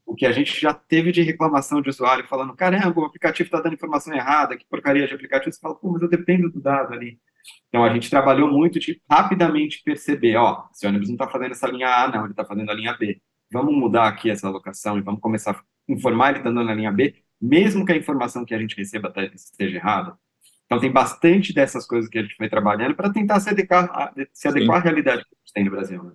O 0.08 0.14
que 0.14 0.24
a 0.24 0.32
gente 0.32 0.58
já 0.58 0.72
teve 0.72 1.12
de 1.12 1.20
reclamação 1.20 1.82
de 1.82 1.90
usuário 1.90 2.26
falando, 2.26 2.56
caramba, 2.56 2.98
o 2.98 3.04
aplicativo 3.04 3.46
está 3.46 3.60
dando 3.60 3.74
informação 3.74 4.14
errada, 4.14 4.56
que 4.56 4.64
porcaria 4.66 5.06
de 5.06 5.12
aplicativo, 5.12 5.52
você 5.52 5.60
fala, 5.60 5.74
pô, 5.74 5.92
mas 5.92 6.00
eu 6.00 6.08
dependo 6.08 6.50
do 6.50 6.58
dado 6.62 6.94
ali. 6.94 7.20
Então, 7.68 7.84
a 7.84 7.92
gente 7.92 8.08
trabalhou 8.08 8.50
muito 8.50 8.80
de 8.80 9.02
rapidamente 9.08 9.82
perceber, 9.84 10.36
ó, 10.36 10.64
esse 10.72 10.86
ônibus 10.86 11.08
não 11.08 11.14
está 11.14 11.28
fazendo 11.28 11.50
essa 11.50 11.66
linha 11.68 11.88
A, 11.88 12.08
não, 12.08 12.22
ele 12.22 12.30
está 12.30 12.42
fazendo 12.42 12.70
a 12.70 12.74
linha 12.74 12.96
B. 12.98 13.20
Vamos 13.52 13.74
mudar 13.74 14.08
aqui 14.08 14.30
essa 14.30 14.48
alocação 14.48 14.96
e 14.96 15.02
vamos 15.02 15.20
começar 15.20 15.50
a 15.50 15.62
informar 15.86 16.30
ele 16.30 16.38
está 16.38 16.48
andando 16.48 16.68
na 16.68 16.74
linha 16.74 16.90
B, 16.90 17.14
mesmo 17.38 17.84
que 17.84 17.92
a 17.92 17.96
informação 17.96 18.46
que 18.46 18.54
a 18.54 18.58
gente 18.58 18.74
receba 18.76 19.12
tá, 19.12 19.22
esteja 19.24 19.76
errada. 19.76 20.16
Então, 20.64 20.80
tem 20.80 20.90
bastante 20.90 21.52
dessas 21.52 21.86
coisas 21.86 22.08
que 22.08 22.18
a 22.18 22.22
gente 22.22 22.34
foi 22.34 22.48
trabalhando 22.48 22.94
para 22.94 23.12
tentar 23.12 23.40
se 23.40 23.50
adequar, 23.50 24.14
se 24.32 24.48
adequar 24.48 24.78
à 24.78 24.80
realidade 24.80 25.22
que 25.22 25.34
a 25.34 25.38
gente 25.38 25.52
tem 25.52 25.64
no 25.64 25.70
Brasil. 25.70 26.02
Né? 26.02 26.12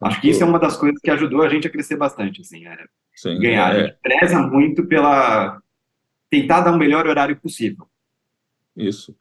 Acho 0.00 0.20
que 0.20 0.28
isso 0.28 0.42
é 0.42 0.46
uma 0.46 0.58
das 0.58 0.76
coisas 0.76 1.00
que 1.00 1.10
ajudou 1.10 1.42
a 1.42 1.48
gente 1.48 1.66
a 1.66 1.70
crescer 1.70 1.96
bastante, 1.96 2.42
assim, 2.42 2.66
é 2.66 2.76
Sim, 3.14 3.38
ganhar. 3.38 3.74
É. 3.74 3.80
A 3.80 3.86
gente 3.86 3.98
preza 4.02 4.42
muito 4.42 4.86
pela 4.86 5.60
tentar 6.28 6.60
dar 6.60 6.72
o 6.72 6.78
melhor 6.78 7.06
horário 7.06 7.36
possível. 7.36 7.86
Isso. 8.76 9.16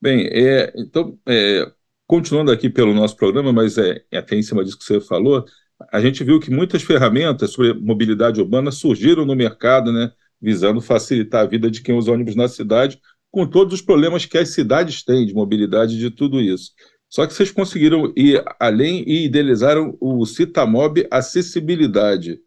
Bem, 0.00 0.28
é, 0.32 0.72
então, 0.76 1.18
é, 1.26 1.70
continuando 2.06 2.52
aqui 2.52 2.70
pelo 2.70 2.94
nosso 2.94 3.16
programa, 3.16 3.52
mas 3.52 3.78
é, 3.78 4.04
é 4.10 4.18
até 4.18 4.36
em 4.36 4.42
cima 4.42 4.64
disso 4.64 4.78
que 4.78 4.84
você 4.84 5.00
falou, 5.00 5.44
a 5.90 6.00
gente 6.00 6.22
viu 6.22 6.38
que 6.38 6.50
muitas 6.50 6.82
ferramentas 6.82 7.50
sobre 7.50 7.72
mobilidade 7.74 8.40
urbana 8.40 8.70
surgiram 8.70 9.24
no 9.24 9.34
mercado, 9.34 9.92
né, 9.92 10.12
visando 10.40 10.80
facilitar 10.80 11.42
a 11.42 11.46
vida 11.46 11.70
de 11.70 11.82
quem 11.82 11.94
usa 11.94 12.12
ônibus 12.12 12.36
na 12.36 12.48
cidade, 12.48 13.00
com 13.30 13.46
todos 13.46 13.74
os 13.74 13.80
problemas 13.80 14.26
que 14.26 14.36
as 14.36 14.50
cidades 14.50 15.02
têm 15.02 15.24
de 15.24 15.34
mobilidade 15.34 15.98
de 15.98 16.10
tudo 16.10 16.40
isso. 16.40 16.72
Só 17.12 17.26
que 17.26 17.34
vocês 17.34 17.50
conseguiram 17.50 18.10
ir 18.16 18.42
além 18.58 19.04
e 19.06 19.26
idealizaram 19.26 19.98
o 20.00 20.24
Citamob 20.24 21.06
Acessibilidade, 21.10 22.40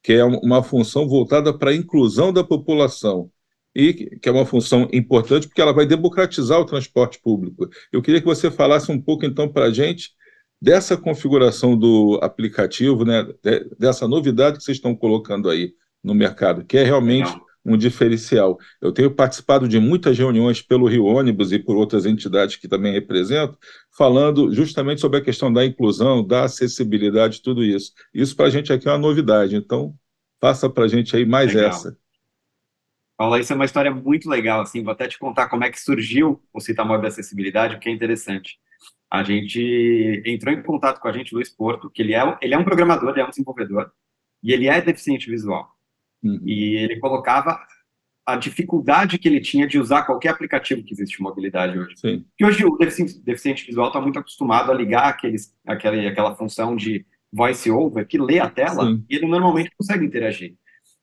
que 0.00 0.12
é 0.12 0.24
uma 0.24 0.62
função 0.62 1.08
voltada 1.08 1.52
para 1.52 1.72
a 1.72 1.74
inclusão 1.74 2.32
da 2.32 2.44
população 2.44 3.28
e 3.74 3.92
que 3.92 4.28
é 4.28 4.30
uma 4.30 4.46
função 4.46 4.88
importante 4.92 5.48
porque 5.48 5.60
ela 5.60 5.72
vai 5.72 5.86
democratizar 5.86 6.60
o 6.60 6.64
transporte 6.64 7.20
público. 7.20 7.68
Eu 7.92 8.00
queria 8.00 8.20
que 8.20 8.26
você 8.26 8.48
falasse 8.48 8.92
um 8.92 9.00
pouco 9.00 9.26
então 9.26 9.48
para 9.48 9.64
a 9.64 9.72
gente 9.72 10.10
dessa 10.60 10.96
configuração 10.96 11.76
do 11.76 12.20
aplicativo, 12.22 13.04
né, 13.04 13.26
dessa 13.76 14.06
novidade 14.06 14.58
que 14.58 14.62
vocês 14.62 14.76
estão 14.76 14.94
colocando 14.94 15.50
aí 15.50 15.74
no 16.00 16.14
mercado, 16.14 16.64
que 16.64 16.78
é 16.78 16.84
realmente 16.84 17.28
um 17.64 17.76
diferencial. 17.76 18.58
Eu 18.80 18.92
tenho 18.92 19.10
participado 19.10 19.68
de 19.68 19.78
muitas 19.78 20.18
reuniões 20.18 20.60
pelo 20.60 20.86
Rio 20.86 21.04
Ônibus 21.04 21.52
e 21.52 21.58
por 21.58 21.76
outras 21.76 22.06
entidades 22.06 22.56
que 22.56 22.68
também 22.68 22.92
represento, 22.92 23.56
falando 23.96 24.52
justamente 24.52 25.00
sobre 25.00 25.18
a 25.18 25.22
questão 25.22 25.52
da 25.52 25.64
inclusão, 25.64 26.26
da 26.26 26.44
acessibilidade, 26.44 27.42
tudo 27.42 27.62
isso. 27.62 27.92
Isso 28.12 28.34
para 28.34 28.46
a 28.46 28.50
gente 28.50 28.72
aqui 28.72 28.88
é 28.88 28.90
uma 28.90 28.98
novidade, 28.98 29.54
então 29.54 29.94
faça 30.40 30.68
para 30.68 30.84
a 30.84 30.88
gente 30.88 31.14
aí 31.16 31.24
mais 31.24 31.54
legal. 31.54 31.70
essa. 31.70 31.96
Paula, 33.16 33.38
isso 33.38 33.52
é 33.52 33.56
uma 33.56 33.64
história 33.64 33.90
muito 33.90 34.28
legal, 34.28 34.62
assim, 34.62 34.82
vou 34.82 34.92
até 34.92 35.06
te 35.06 35.18
contar 35.18 35.48
como 35.48 35.62
é 35.62 35.70
que 35.70 35.80
surgiu 35.80 36.42
o 36.52 36.60
Citamóvel 36.60 37.06
Acessibilidade, 37.06 37.78
que 37.78 37.88
é 37.88 37.92
interessante 37.92 38.58
a 39.12 39.22
gente 39.22 40.22
entrou 40.24 40.54
em 40.54 40.62
contato 40.62 40.98
com 40.98 41.06
a 41.06 41.12
gente, 41.12 41.34
Luiz 41.34 41.50
Porto, 41.50 41.90
que 41.90 42.00
ele 42.00 42.14
é, 42.14 42.38
ele 42.40 42.54
é 42.54 42.58
um 42.58 42.64
programador, 42.64 43.10
ele 43.10 43.20
é 43.20 43.24
um 43.26 43.28
desenvolvedor, 43.28 43.92
e 44.42 44.54
ele 44.54 44.68
é 44.68 44.80
deficiente 44.80 45.30
visual. 45.30 45.70
Uhum. 46.22 46.40
E 46.44 46.76
ele 46.76 46.98
colocava 46.98 47.58
a 48.24 48.36
dificuldade 48.36 49.18
que 49.18 49.28
ele 49.28 49.40
tinha 49.40 49.66
de 49.66 49.78
usar 49.78 50.04
qualquer 50.04 50.28
aplicativo 50.28 50.82
que 50.82 50.94
existe 50.94 51.16
de 51.16 51.22
mobilidade 51.22 51.78
hoje. 51.78 51.96
Sim. 51.96 52.24
Hoje 52.40 52.64
o 52.64 52.76
deficiente, 52.76 53.20
deficiente 53.20 53.66
visual 53.66 53.88
está 53.88 54.00
muito 54.00 54.18
acostumado 54.18 54.70
a 54.70 54.74
ligar 54.74 55.08
aqueles, 55.08 55.54
aquela, 55.66 56.08
aquela 56.08 56.34
função 56.36 56.76
de 56.76 57.04
voice 57.32 57.70
over 57.70 58.06
que 58.06 58.18
lê 58.18 58.38
a 58.38 58.48
tela 58.48 58.86
Sim. 58.86 59.04
e 59.08 59.16
ele 59.16 59.26
normalmente 59.26 59.70
consegue 59.76 60.04
interagir. 60.04 60.54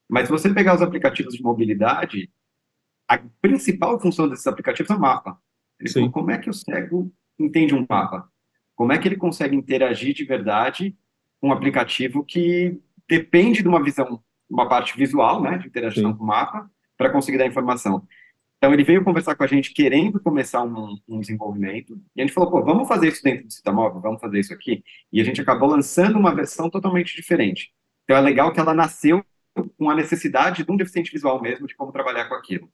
Mas 0.08 0.26
se 0.26 0.32
você 0.32 0.52
pegar 0.52 0.74
os 0.74 0.82
aplicativos 0.82 1.34
de 1.34 1.42
mobilidade, 1.42 2.30
a 3.06 3.18
principal 3.40 4.00
função 4.00 4.28
desses 4.28 4.46
aplicativos 4.46 4.90
é 4.90 4.94
o 4.94 5.00
mapa. 5.00 5.38
Ele 5.78 5.90
falou, 5.90 6.10
como 6.10 6.30
é 6.30 6.38
que 6.38 6.50
o 6.50 6.54
cego 6.54 7.12
entende 7.38 7.74
um 7.74 7.86
mapa? 7.88 8.28
Como 8.74 8.92
é 8.92 8.98
que 8.98 9.06
ele 9.06 9.16
consegue 9.16 9.54
interagir 9.54 10.14
de 10.14 10.24
verdade 10.24 10.96
com 11.40 11.48
um 11.48 11.52
aplicativo 11.52 12.24
que 12.24 12.80
depende 13.08 13.62
de 13.62 13.68
uma 13.68 13.82
visão, 13.82 14.22
uma 14.50 14.68
parte 14.68 14.96
visual, 14.96 15.40
né, 15.42 15.58
de 15.58 15.68
interação 15.68 16.12
Sim. 16.12 16.16
com 16.18 16.24
o 16.24 16.26
mapa, 16.26 16.70
para 16.96 17.10
conseguir 17.10 17.38
dar 17.38 17.46
informação? 17.46 18.06
Então, 18.58 18.74
ele 18.74 18.84
veio 18.84 19.02
conversar 19.02 19.34
com 19.36 19.42
a 19.42 19.46
gente 19.46 19.72
querendo 19.72 20.20
começar 20.20 20.62
um, 20.62 20.96
um, 21.08 21.20
desenvolvimento, 21.20 21.98
e 22.14 22.20
a 22.20 22.26
gente 22.26 22.34
falou, 22.34 22.50
pô, 22.50 22.62
vamos 22.62 22.86
fazer 22.86 23.08
isso 23.08 23.22
dentro 23.22 23.46
do 23.46 23.52
Citamóvel, 23.52 24.02
vamos 24.02 24.20
fazer 24.20 24.38
isso 24.38 24.52
aqui, 24.52 24.84
e 25.10 25.20
a 25.20 25.24
gente 25.24 25.40
acabou 25.40 25.70
lançando 25.70 26.18
uma 26.18 26.34
versão 26.34 26.68
totalmente 26.68 27.16
diferente. 27.16 27.72
Então, 28.04 28.16
é 28.16 28.20
legal 28.20 28.52
que 28.52 28.60
ela 28.60 28.74
nasceu 28.74 29.24
com 29.78 29.88
a 29.88 29.94
necessidade 29.94 30.62
de 30.62 30.70
um 30.70 30.76
deficiente 30.76 31.10
visual 31.10 31.40
mesmo 31.40 31.66
de 31.66 31.74
como 31.74 31.92
trabalhar 31.92 32.28
com 32.28 32.34
aquilo. 32.34 32.70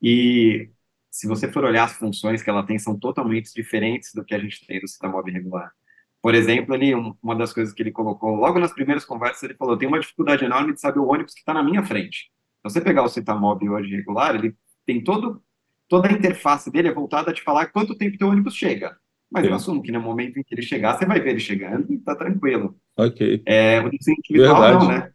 E 0.00 0.70
se 1.10 1.26
você 1.26 1.50
for 1.50 1.64
olhar 1.64 1.84
as 1.84 1.94
funções 1.94 2.42
que 2.42 2.50
ela 2.50 2.64
tem, 2.64 2.78
são 2.78 2.98
totalmente 2.98 3.52
diferentes 3.54 4.12
do 4.12 4.24
que 4.24 4.34
a 4.34 4.38
gente 4.38 4.66
tem 4.66 4.80
do 4.80 4.88
Citamob 4.88 5.30
regular. 5.30 5.72
Por 6.24 6.34
exemplo, 6.34 6.74
ele, 6.74 6.94
uma 7.22 7.36
das 7.36 7.52
coisas 7.52 7.74
que 7.74 7.82
ele 7.82 7.92
colocou 7.92 8.34
logo 8.34 8.58
nas 8.58 8.72
primeiras 8.72 9.04
conversas, 9.04 9.42
ele 9.42 9.58
falou: 9.58 9.76
tem 9.76 9.86
uma 9.86 10.00
dificuldade 10.00 10.42
enorme 10.42 10.72
de 10.72 10.80
saber 10.80 10.98
o 10.98 11.06
ônibus 11.06 11.34
que 11.34 11.40
está 11.40 11.52
na 11.52 11.62
minha 11.62 11.82
frente. 11.82 12.30
Então, 12.58 12.70
você 12.70 12.80
pegar 12.80 13.02
o 13.02 13.08
Citamob 13.08 13.68
hoje 13.68 13.94
regular, 13.94 14.34
ele 14.34 14.56
tem 14.86 15.04
todo, 15.04 15.42
toda 15.86 16.08
a 16.08 16.12
interface 16.12 16.70
dele 16.70 16.88
é 16.88 16.94
voltada 16.94 17.30
a 17.30 17.34
te 17.34 17.42
falar 17.42 17.66
quanto 17.66 17.94
tempo 17.94 18.16
teu 18.16 18.28
ônibus 18.28 18.54
chega. 18.54 18.96
Mas 19.30 19.44
Sim. 19.44 19.50
eu 19.50 19.54
assumo 19.54 19.82
que 19.82 19.92
no 19.92 20.00
momento 20.00 20.38
em 20.38 20.42
que 20.42 20.54
ele 20.54 20.62
chegar, 20.62 20.96
você 20.96 21.04
vai 21.04 21.20
ver 21.20 21.32
ele 21.32 21.40
chegando 21.40 21.92
e 21.92 21.98
tá 21.98 22.16
tranquilo. 22.16 22.74
Ok. 22.96 23.42
É, 23.44 23.80
o 23.80 23.90
deficiente 23.90 24.32
visual 24.32 24.80
não, 24.80 24.88
né? 24.88 25.10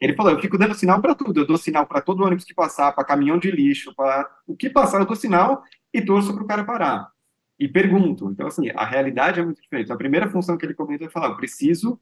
Ele 0.00 0.16
falou, 0.16 0.32
eu 0.32 0.40
fico 0.40 0.58
dando 0.58 0.74
sinal 0.74 1.00
para 1.00 1.14
tudo. 1.14 1.38
Eu 1.38 1.46
dou 1.46 1.56
sinal 1.56 1.86
para 1.86 2.00
todo 2.00 2.24
ônibus 2.24 2.44
que 2.44 2.52
passar, 2.52 2.90
para 2.90 3.04
caminhão 3.04 3.38
de 3.38 3.52
lixo, 3.52 3.94
para 3.94 4.28
o 4.44 4.56
que 4.56 4.68
passar, 4.68 4.98
eu 4.98 5.06
dou 5.06 5.14
sinal 5.14 5.62
e 5.94 6.02
torço 6.02 6.34
para 6.34 6.42
o 6.42 6.46
cara 6.48 6.64
parar. 6.64 7.12
E 7.58 7.66
pergunto. 7.66 8.30
Então, 8.30 8.46
assim, 8.46 8.70
a 8.70 8.84
realidade 8.84 9.40
é 9.40 9.44
muito 9.44 9.60
diferente. 9.60 9.92
A 9.92 9.96
primeira 9.96 10.30
função 10.30 10.56
que 10.56 10.64
ele 10.64 10.74
comenta 10.74 11.04
é 11.04 11.10
falar, 11.10 11.28
eu 11.28 11.36
preciso 11.36 12.00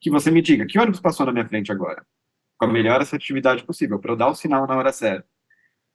que 0.00 0.10
você 0.10 0.30
me 0.30 0.42
diga, 0.42 0.66
que 0.66 0.78
ônibus 0.78 1.00
passou 1.00 1.24
na 1.24 1.32
minha 1.32 1.48
frente 1.48 1.70
agora? 1.70 2.04
Com 2.58 2.66
a 2.66 2.68
melhor 2.68 3.00
assertividade 3.00 3.64
possível, 3.64 3.98
para 3.98 4.12
eu 4.12 4.16
dar 4.16 4.28
o 4.28 4.34
sinal 4.34 4.66
na 4.66 4.76
hora 4.76 4.92
certa. 4.92 5.26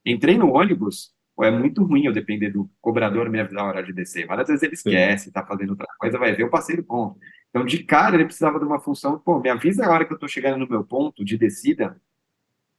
Entrei 0.06 0.38
no 0.38 0.54
ônibus, 0.54 1.14
ou 1.36 1.46
é 1.46 1.52
muito 1.52 1.84
ruim 1.84 2.06
eu 2.06 2.14
depender 2.14 2.50
do 2.50 2.70
cobrador 2.82 3.30
me 3.30 3.40
avisar 3.40 3.64
a 3.64 3.68
hora 3.68 3.84
de 3.84 3.94
descer. 3.94 4.26
Várias 4.26 4.48
vezes 4.48 4.64
ele 4.64 4.74
esquece, 4.74 5.28
está 5.28 5.46
fazendo 5.46 5.72
outra 5.72 5.88
coisa, 6.00 6.18
vai 6.18 6.34
ver, 6.34 6.44
eu 6.44 6.50
passei 6.50 6.76
do 6.76 6.84
ponto. 6.84 7.20
Então, 7.50 7.66
de 7.66 7.84
cara, 7.84 8.16
ele 8.16 8.26
precisava 8.26 8.60
de 8.60 8.66
uma 8.66 8.80
função, 8.80 9.20
pô, 9.20 9.40
me 9.40 9.50
avisa 9.50 9.86
a 9.86 9.90
hora 9.92 10.06
que 10.06 10.12
eu 10.12 10.16
estou 10.16 10.30
chegando 10.30 10.58
no 10.58 10.68
meu 10.68 10.84
ponto 10.84 11.24
de 11.24 11.38
descida 11.38 12.00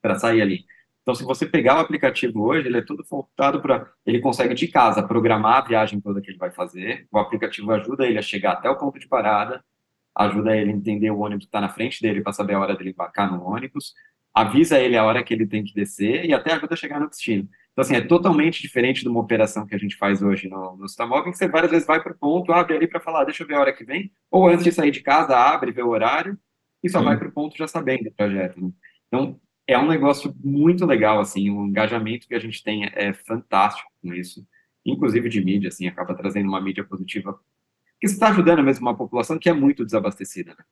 para 0.00 0.18
sair 0.18 0.40
ali. 0.40 0.64
Então, 1.02 1.14
se 1.14 1.24
você 1.24 1.46
pegar 1.46 1.76
o 1.76 1.80
aplicativo 1.80 2.42
hoje, 2.42 2.68
ele 2.68 2.78
é 2.78 2.82
todo 2.82 3.04
voltado 3.08 3.60
para. 3.60 3.90
Ele 4.04 4.20
consegue 4.20 4.54
de 4.54 4.68
casa 4.68 5.02
programar 5.02 5.58
a 5.58 5.66
viagem 5.66 6.00
toda 6.00 6.20
que 6.20 6.30
ele 6.30 6.38
vai 6.38 6.50
fazer. 6.50 7.06
O 7.10 7.18
aplicativo 7.18 7.70
ajuda 7.72 8.06
ele 8.06 8.18
a 8.18 8.22
chegar 8.22 8.52
até 8.52 8.68
o 8.68 8.76
ponto 8.76 8.98
de 8.98 9.08
parada, 9.08 9.64
ajuda 10.14 10.56
ele 10.56 10.70
a 10.70 10.74
entender 10.74 11.10
o 11.10 11.20
ônibus 11.20 11.44
que 11.44 11.48
está 11.48 11.60
na 11.60 11.68
frente 11.68 12.02
dele 12.02 12.20
para 12.20 12.32
saber 12.32 12.54
a 12.54 12.60
hora 12.60 12.76
dele 12.76 12.90
embarcar 12.90 13.32
no 13.32 13.42
ônibus, 13.44 13.94
avisa 14.34 14.78
ele 14.78 14.96
a 14.96 15.04
hora 15.04 15.22
que 15.22 15.32
ele 15.32 15.46
tem 15.46 15.64
que 15.64 15.74
descer 15.74 16.24
e 16.24 16.34
até 16.34 16.52
ajuda 16.52 16.74
a 16.74 16.76
chegar 16.76 17.00
no 17.00 17.08
destino. 17.08 17.48
Então, 17.72 17.82
assim, 17.82 17.94
é 17.94 18.00
totalmente 18.00 18.60
diferente 18.60 19.02
de 19.02 19.08
uma 19.08 19.20
operação 19.20 19.66
que 19.66 19.74
a 19.74 19.78
gente 19.78 19.96
faz 19.96 20.22
hoje 20.22 20.48
no, 20.48 20.76
no 20.76 20.88
Citamóvel, 20.88 21.32
que 21.32 21.38
você 21.38 21.48
várias 21.48 21.70
vezes 21.70 21.86
vai 21.86 22.02
para 22.02 22.12
o 22.12 22.18
ponto, 22.18 22.52
abre 22.52 22.76
ali 22.76 22.86
para 22.86 23.00
falar, 23.00 23.24
deixa 23.24 23.42
eu 23.42 23.46
ver 23.46 23.54
a 23.54 23.60
hora 23.60 23.72
que 23.72 23.84
vem, 23.84 24.12
ou 24.30 24.48
antes 24.48 24.64
de 24.64 24.72
sair 24.72 24.90
de 24.90 25.00
casa, 25.00 25.36
abre, 25.36 25.72
vê 25.72 25.82
o 25.82 25.88
horário, 25.88 26.38
e 26.82 26.88
só 26.88 27.00
vai 27.02 27.16
para 27.16 27.28
o 27.28 27.32
ponto 27.32 27.56
já 27.56 27.68
sabendo 27.68 28.08
o 28.08 28.12
trajeto. 28.12 28.60
Né? 28.60 28.70
Então, 29.06 29.40
é 29.72 29.78
um 29.78 29.88
negócio 29.88 30.34
muito 30.42 30.84
legal, 30.84 31.20
assim, 31.20 31.50
o 31.50 31.66
engajamento 31.66 32.26
que 32.26 32.34
a 32.34 32.38
gente 32.38 32.62
tem 32.62 32.84
é 32.92 33.12
fantástico 33.12 33.90
com 34.02 34.12
isso, 34.12 34.46
inclusive 34.84 35.28
de 35.28 35.44
mídia, 35.44 35.68
assim, 35.68 35.86
acaba 35.86 36.14
trazendo 36.14 36.48
uma 36.48 36.60
mídia 36.60 36.84
positiva, 36.84 37.38
que 38.00 38.06
está 38.06 38.28
ajudando 38.28 38.62
mesmo 38.62 38.86
uma 38.86 38.96
população 38.96 39.38
que 39.38 39.48
é 39.48 39.52
muito 39.52 39.84
desabastecida, 39.84 40.54
né? 40.58 40.64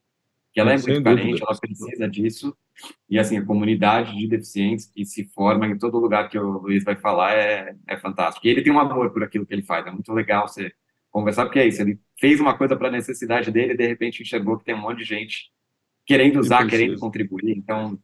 que 0.53 0.61
ela 0.61 0.73
é 0.73 0.77
muito 0.77 1.03
carente, 1.03 1.43
ela 1.43 1.57
precisa 1.57 2.09
disso, 2.09 2.57
e 3.09 3.19
assim, 3.19 3.37
a 3.37 3.45
comunidade 3.45 4.17
de 4.17 4.27
deficientes 4.27 4.87
que 4.87 5.05
se 5.05 5.25
forma 5.27 5.67
em 5.67 5.79
todo 5.79 5.99
lugar 5.99 6.29
que 6.29 6.39
o 6.39 6.59
Luiz 6.59 6.83
vai 6.83 6.97
falar 6.97 7.35
é, 7.35 7.77
é 7.87 7.97
fantástico. 7.97 8.47
E 8.47 8.51
ele 8.51 8.63
tem 8.63 8.73
um 8.73 8.81
amor 8.81 9.11
por 9.11 9.23
aquilo 9.23 9.47
que 9.47 9.55
ele 9.55 9.63
faz, 9.63 9.87
é 9.87 9.91
muito 9.91 10.13
legal 10.13 10.49
você 10.49 10.73
conversar, 11.11 11.45
porque 11.45 11.59
é 11.59 11.67
isso, 11.69 11.83
ele 11.83 12.01
fez 12.19 12.41
uma 12.41 12.57
coisa 12.57 12.77
para 12.77 12.89
a 12.89 12.93
necessidade 12.93 13.51
dele 13.51 13.75
e 13.75 13.77
de 13.77 13.87
repente 13.87 14.23
enxergou 14.23 14.59
que 14.59 14.65
tem 14.65 14.75
um 14.75 14.81
monte 14.81 14.99
de 14.99 15.05
gente 15.05 15.53
querendo 16.05 16.41
usar, 16.41 16.67
querendo 16.67 16.99
contribuir, 16.99 17.57
então 17.57 17.99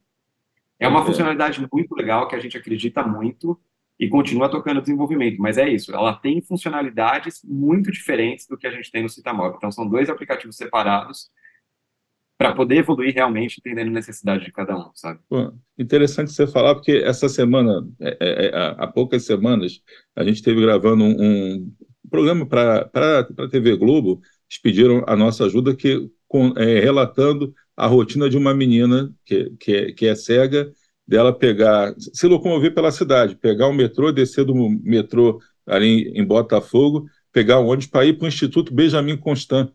é 0.78 0.88
uma 0.88 1.02
é. 1.02 1.07
funcionalidade 1.07 1.66
muito 1.73 1.95
legal 1.95 2.28
que 2.28 2.35
a 2.35 2.40
gente 2.40 2.57
acredita 2.57 3.02
muito 3.02 3.61
e 3.99 4.09
continua 4.09 4.50
tocando 4.50 4.81
desenvolvimento, 4.81 5.38
mas 5.38 5.57
é 5.57 5.69
isso, 5.69 5.95
ela 5.95 6.14
tem 6.14 6.43
funcionalidades 6.43 7.40
muito 7.45 7.93
diferentes 7.93 8.47
do 8.47 8.59
que 8.59 8.66
a 8.66 8.71
gente 8.71 8.90
tem 8.90 9.02
no 9.02 9.09
Citamóvel, 9.09 9.57
então 9.57 9.71
são 9.71 9.88
dois 9.88 10.11
aplicativos 10.11 10.57
separados, 10.57 11.31
para 12.37 12.54
poder 12.54 12.78
evoluir 12.78 13.14
realmente 13.14 13.59
entendendo 13.59 13.88
a 13.88 13.93
necessidade 13.93 14.45
de 14.45 14.52
cada 14.52 14.76
um, 14.76 14.90
sabe? 14.95 15.21
Pô, 15.28 15.52
interessante 15.78 16.33
você 16.33 16.47
falar, 16.47 16.75
porque 16.75 16.93
essa 16.93 17.28
semana, 17.28 17.88
é, 18.00 18.16
é, 18.21 18.47
é 18.47 18.75
há 18.76 18.87
poucas 18.87 19.25
semanas, 19.25 19.81
a 20.16 20.25
gente 20.25 20.37
esteve 20.37 20.61
gravando 20.61 21.04
um, 21.04 21.14
um 21.23 21.73
programa 22.11 22.45
para 22.45 22.90
a 23.38 23.49
TV 23.49 23.76
Globo, 23.76 24.21
eles 24.50 24.61
pediram 24.61 25.04
a 25.07 25.16
nossa 25.16 25.45
ajuda 25.45 25.76
que, 25.76 26.11
com, 26.26 26.52
é, 26.57 26.81
relatando 26.81 27.54
a 27.76 27.87
rotina 27.87 28.28
de 28.28 28.37
uma 28.37 28.54
menina 28.54 29.12
que, 29.25 29.50
que, 29.59 29.73
é, 29.73 29.93
que 29.93 30.07
é 30.07 30.14
cega, 30.14 30.71
dela 31.07 31.33
pegar, 31.33 31.95
se 31.99 32.26
locomover 32.26 32.75
pela 32.75 32.90
cidade, 32.90 33.37
pegar 33.37 33.69
o 33.69 33.73
metrô, 33.73 34.11
descer 34.11 34.45
do 34.45 34.54
metrô 34.54 35.40
ali 35.66 36.09
em 36.14 36.25
Botafogo, 36.25 37.07
pegar 37.33 37.59
o 37.59 37.66
ônibus 37.66 37.87
para 37.87 38.07
ir 38.07 38.14
para 38.14 38.25
o 38.25 38.28
Instituto 38.28 38.73
Benjamin 38.73 39.16
Constant, 39.16 39.71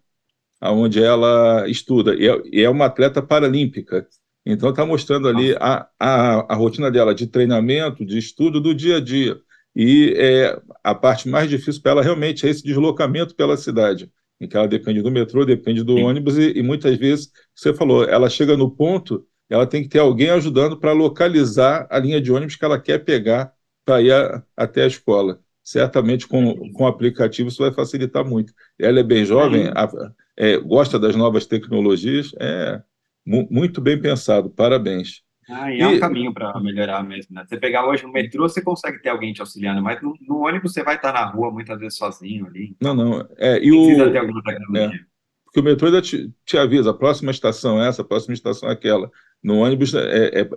onde 0.62 1.02
ela 1.02 1.68
estuda, 1.70 2.16
e 2.16 2.28
é, 2.28 2.42
e 2.52 2.62
é 2.62 2.70
uma 2.70 2.86
atleta 2.86 3.22
paralímpica. 3.22 4.08
Então, 4.46 4.70
está 4.70 4.86
mostrando 4.86 5.28
ali 5.28 5.54
a, 5.60 5.88
a, 6.00 6.54
a, 6.54 6.56
rotina 6.56 6.90
dela 6.90 7.14
de 7.14 7.28
treinamento, 7.28 8.06
de 8.06 8.18
estudo 8.18 8.60
do 8.60 8.74
dia 8.74 8.98
a 8.98 9.00
dia. 9.00 9.38
E 9.76 10.14
é, 10.18 10.60
a 10.84 10.96
parte 10.96 11.30
mais 11.30 11.50
difícil 11.50 11.82
para 11.82 11.92
ela 11.92 12.02
realmente 12.02 12.48
é 12.48 12.50
esse 12.50 12.64
deslocamento 12.64 13.36
pela 13.36 13.56
cidade, 13.58 14.12
em 14.40 14.48
que 14.48 14.56
ela 14.56 14.68
depende 14.68 15.02
do 15.02 15.12
metrô, 15.12 15.46
depende 15.46 15.84
do 15.84 15.96
Sim. 15.96 16.04
ônibus, 16.04 16.38
e, 16.38 16.58
e, 16.58 16.64
muitas 16.64 16.98
vezes, 16.98 17.32
você 17.54 17.74
falou, 17.74 18.04
ela 18.04 18.30
chega 18.30 18.56
no 18.56 18.72
ponto, 18.72 19.26
ela 19.50 19.66
tem 19.66 19.84
que 19.84 19.90
ter 19.90 20.00
alguém 20.00 20.30
ajudando 20.30 20.78
para 20.78 20.94
localizar 20.94 21.88
a 21.90 22.00
linha 22.00 22.22
de 22.22 22.32
ônibus 22.32 22.56
que 22.56 22.64
ela 22.64 22.80
quer 22.80 23.00
pegar 23.00 23.52
para 23.84 24.02
ir 24.02 24.14
a, 24.14 24.44
até 24.56 24.84
a 24.84 24.88
escola. 24.88 25.40
Certamente, 25.64 26.28
com, 26.28 26.72
com 26.72 26.84
o 26.84 26.88
aplicativo, 26.88 27.50
isso 27.50 27.62
vai 27.62 27.74
facilitar 27.74 28.26
muito. 28.26 28.54
Ela 28.80 29.02
é 29.02 29.04
bem 29.04 29.26
jovem, 29.26 29.68
a, 29.68 29.90
é, 30.38 30.58
gosta 30.58 30.98
das 30.98 31.16
novas 31.16 31.46
tecnologias, 31.46 32.32
é 32.40 32.82
mu 33.26 33.48
muito 33.52 33.82
bem 33.82 34.00
pensado, 34.00 34.50
parabéns. 34.50 35.22
Ah, 35.50 35.74
e 35.74 35.80
é 35.80 35.88
um 35.88 36.00
caminho 36.00 36.34
para 36.34 36.60
melhorar 36.60 37.04
mesmo, 37.04 37.34
né? 37.34 37.44
Você 37.48 37.58
pegar 37.58 37.88
hoje 37.88 38.04
no 38.04 38.12
metrô, 38.12 38.48
você 38.48 38.62
consegue 38.62 39.02
ter 39.02 39.10
alguém 39.10 39.34
te 39.34 39.42
auxiliando, 39.42 39.82
mas 39.82 40.02
no, 40.02 40.14
no 40.22 40.46
ônibus 40.46 40.74
você 40.74 40.84
vai 40.84 40.96
estar 40.96 41.12
na 41.12 41.26
rua 41.26 41.52
muitas 41.52 41.80
vezes 41.80 41.98
sozinho 41.98 42.46
ali. 42.46 42.76
Não, 42.80 42.94
não. 42.94 43.28
É, 43.38 43.58
e 43.58 43.70
precisa 43.70 44.06
o, 44.06 44.12
ter 44.12 44.18
alguma 44.20 44.44
tecnologia. 44.44 44.96
É, 44.96 45.00
porque 45.44 45.60
o 45.60 45.64
metrô 45.64 45.88
ainda 45.88 46.02
te, 46.02 46.32
te, 46.46 46.58
avisa, 46.58 46.92
a 46.92 46.94
próxima 46.94 47.32
estação 47.32 47.82
é 47.82 47.88
essa, 47.88 48.04
a 48.04 48.06
próxima 48.06 48.36
estação 48.36 48.70
é 48.70 48.74
aquela. 48.74 49.10
No 49.42 49.58
ônibus, 49.58 49.94
é, 49.96 50.42
é, 50.42 50.50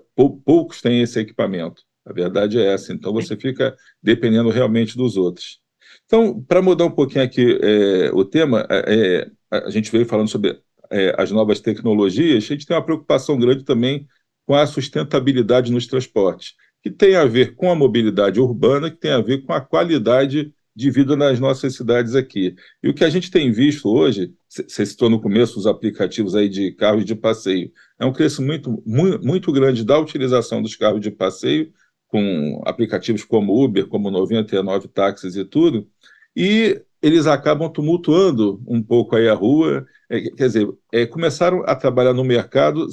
poucos 0.45 0.83
têm 0.83 1.01
esse 1.01 1.19
equipamento. 1.19 1.83
A 2.05 2.13
verdade 2.13 2.59
é 2.59 2.75
essa. 2.75 2.93
Então, 2.93 3.13
você 3.13 3.37
fica 3.37 3.75
dependendo 4.03 4.51
realmente 4.51 4.97
dos 4.97 5.17
outros. 5.17 5.61
Então, 6.05 6.43
para 6.43 6.61
mudar 6.61 6.85
um 6.85 6.91
pouquinho 6.91 7.25
aqui 7.25 7.59
é, 7.63 8.11
o 8.13 8.25
tema, 8.25 8.67
é, 8.71 9.31
a 9.51 9.71
gente 9.71 9.91
veio 9.91 10.05
falando 10.05 10.29
sobre 10.29 10.61
é, 10.91 11.15
as 11.17 11.31
novas 11.31 11.61
tecnologias, 11.61 12.45
a 12.45 12.47
gente 12.49 12.67
tem 12.67 12.77
uma 12.77 12.85
preocupação 12.85 13.39
grande 13.39 13.65
também 13.65 14.07
com 14.47 14.55
a 14.55 14.67
sustentabilidade 14.67 15.73
nos 15.73 15.87
transportes, 15.87 16.55
que 16.83 16.91
tem 16.91 17.15
a 17.15 17.25
ver 17.25 17.55
com 17.55 17.71
a 17.71 17.75
mobilidade 17.75 18.41
urbana, 18.41 18.91
que 18.91 18.97
tem 18.97 19.13
a 19.13 19.21
ver 19.21 19.43
com 19.43 19.53
a 19.53 19.61
qualidade 19.61 20.53
de 20.75 20.91
vida 20.91 21.15
nas 21.15 21.39
nossas 21.39 21.75
cidades 21.75 22.15
aqui. 22.15 22.55
E 22.83 22.89
o 22.89 22.95
que 22.95 23.05
a 23.05 23.11
gente 23.11 23.31
tem 23.31 23.53
visto 23.53 23.89
hoje, 23.89 24.33
você 24.49 24.87
citou 24.87 25.11
no 25.11 25.21
começo 25.21 25.59
os 25.59 25.67
aplicativos 25.67 26.35
aí 26.35 26.49
de 26.49 26.73
carros 26.73 27.05
de 27.05 27.15
passeio, 27.15 27.71
é 27.99 28.07
um 28.07 28.13
crescimento 28.13 28.83
muito, 28.85 29.25
muito 29.25 29.53
grande 29.53 29.85
da 29.85 29.99
utilização 29.99 30.63
dos 30.63 30.75
carros 30.75 31.01
de 31.01 31.11
passeio, 31.11 31.71
com 32.09 32.63
aplicativos 32.67 33.25
como 33.25 33.63
Uber, 33.63 33.87
como 33.87 34.11
99 34.11 34.89
táxis 34.89 35.37
e 35.37 35.45
tudo, 35.45 35.89
e 36.37 36.83
eles 37.01 37.27
acabam 37.27 37.71
tumultuando 37.71 38.63
um 38.67 38.83
pouco 38.83 39.17
aí 39.17 39.29
a 39.29 39.35
rua, 39.35 39.85
é, 40.13 40.21
quer 40.21 40.47
dizer, 40.47 40.69
é, 40.93 41.07
começaram 41.07 41.63
a 41.65 41.75
trabalhar 41.75 42.13
no 42.13 42.23
mercado 42.23 42.87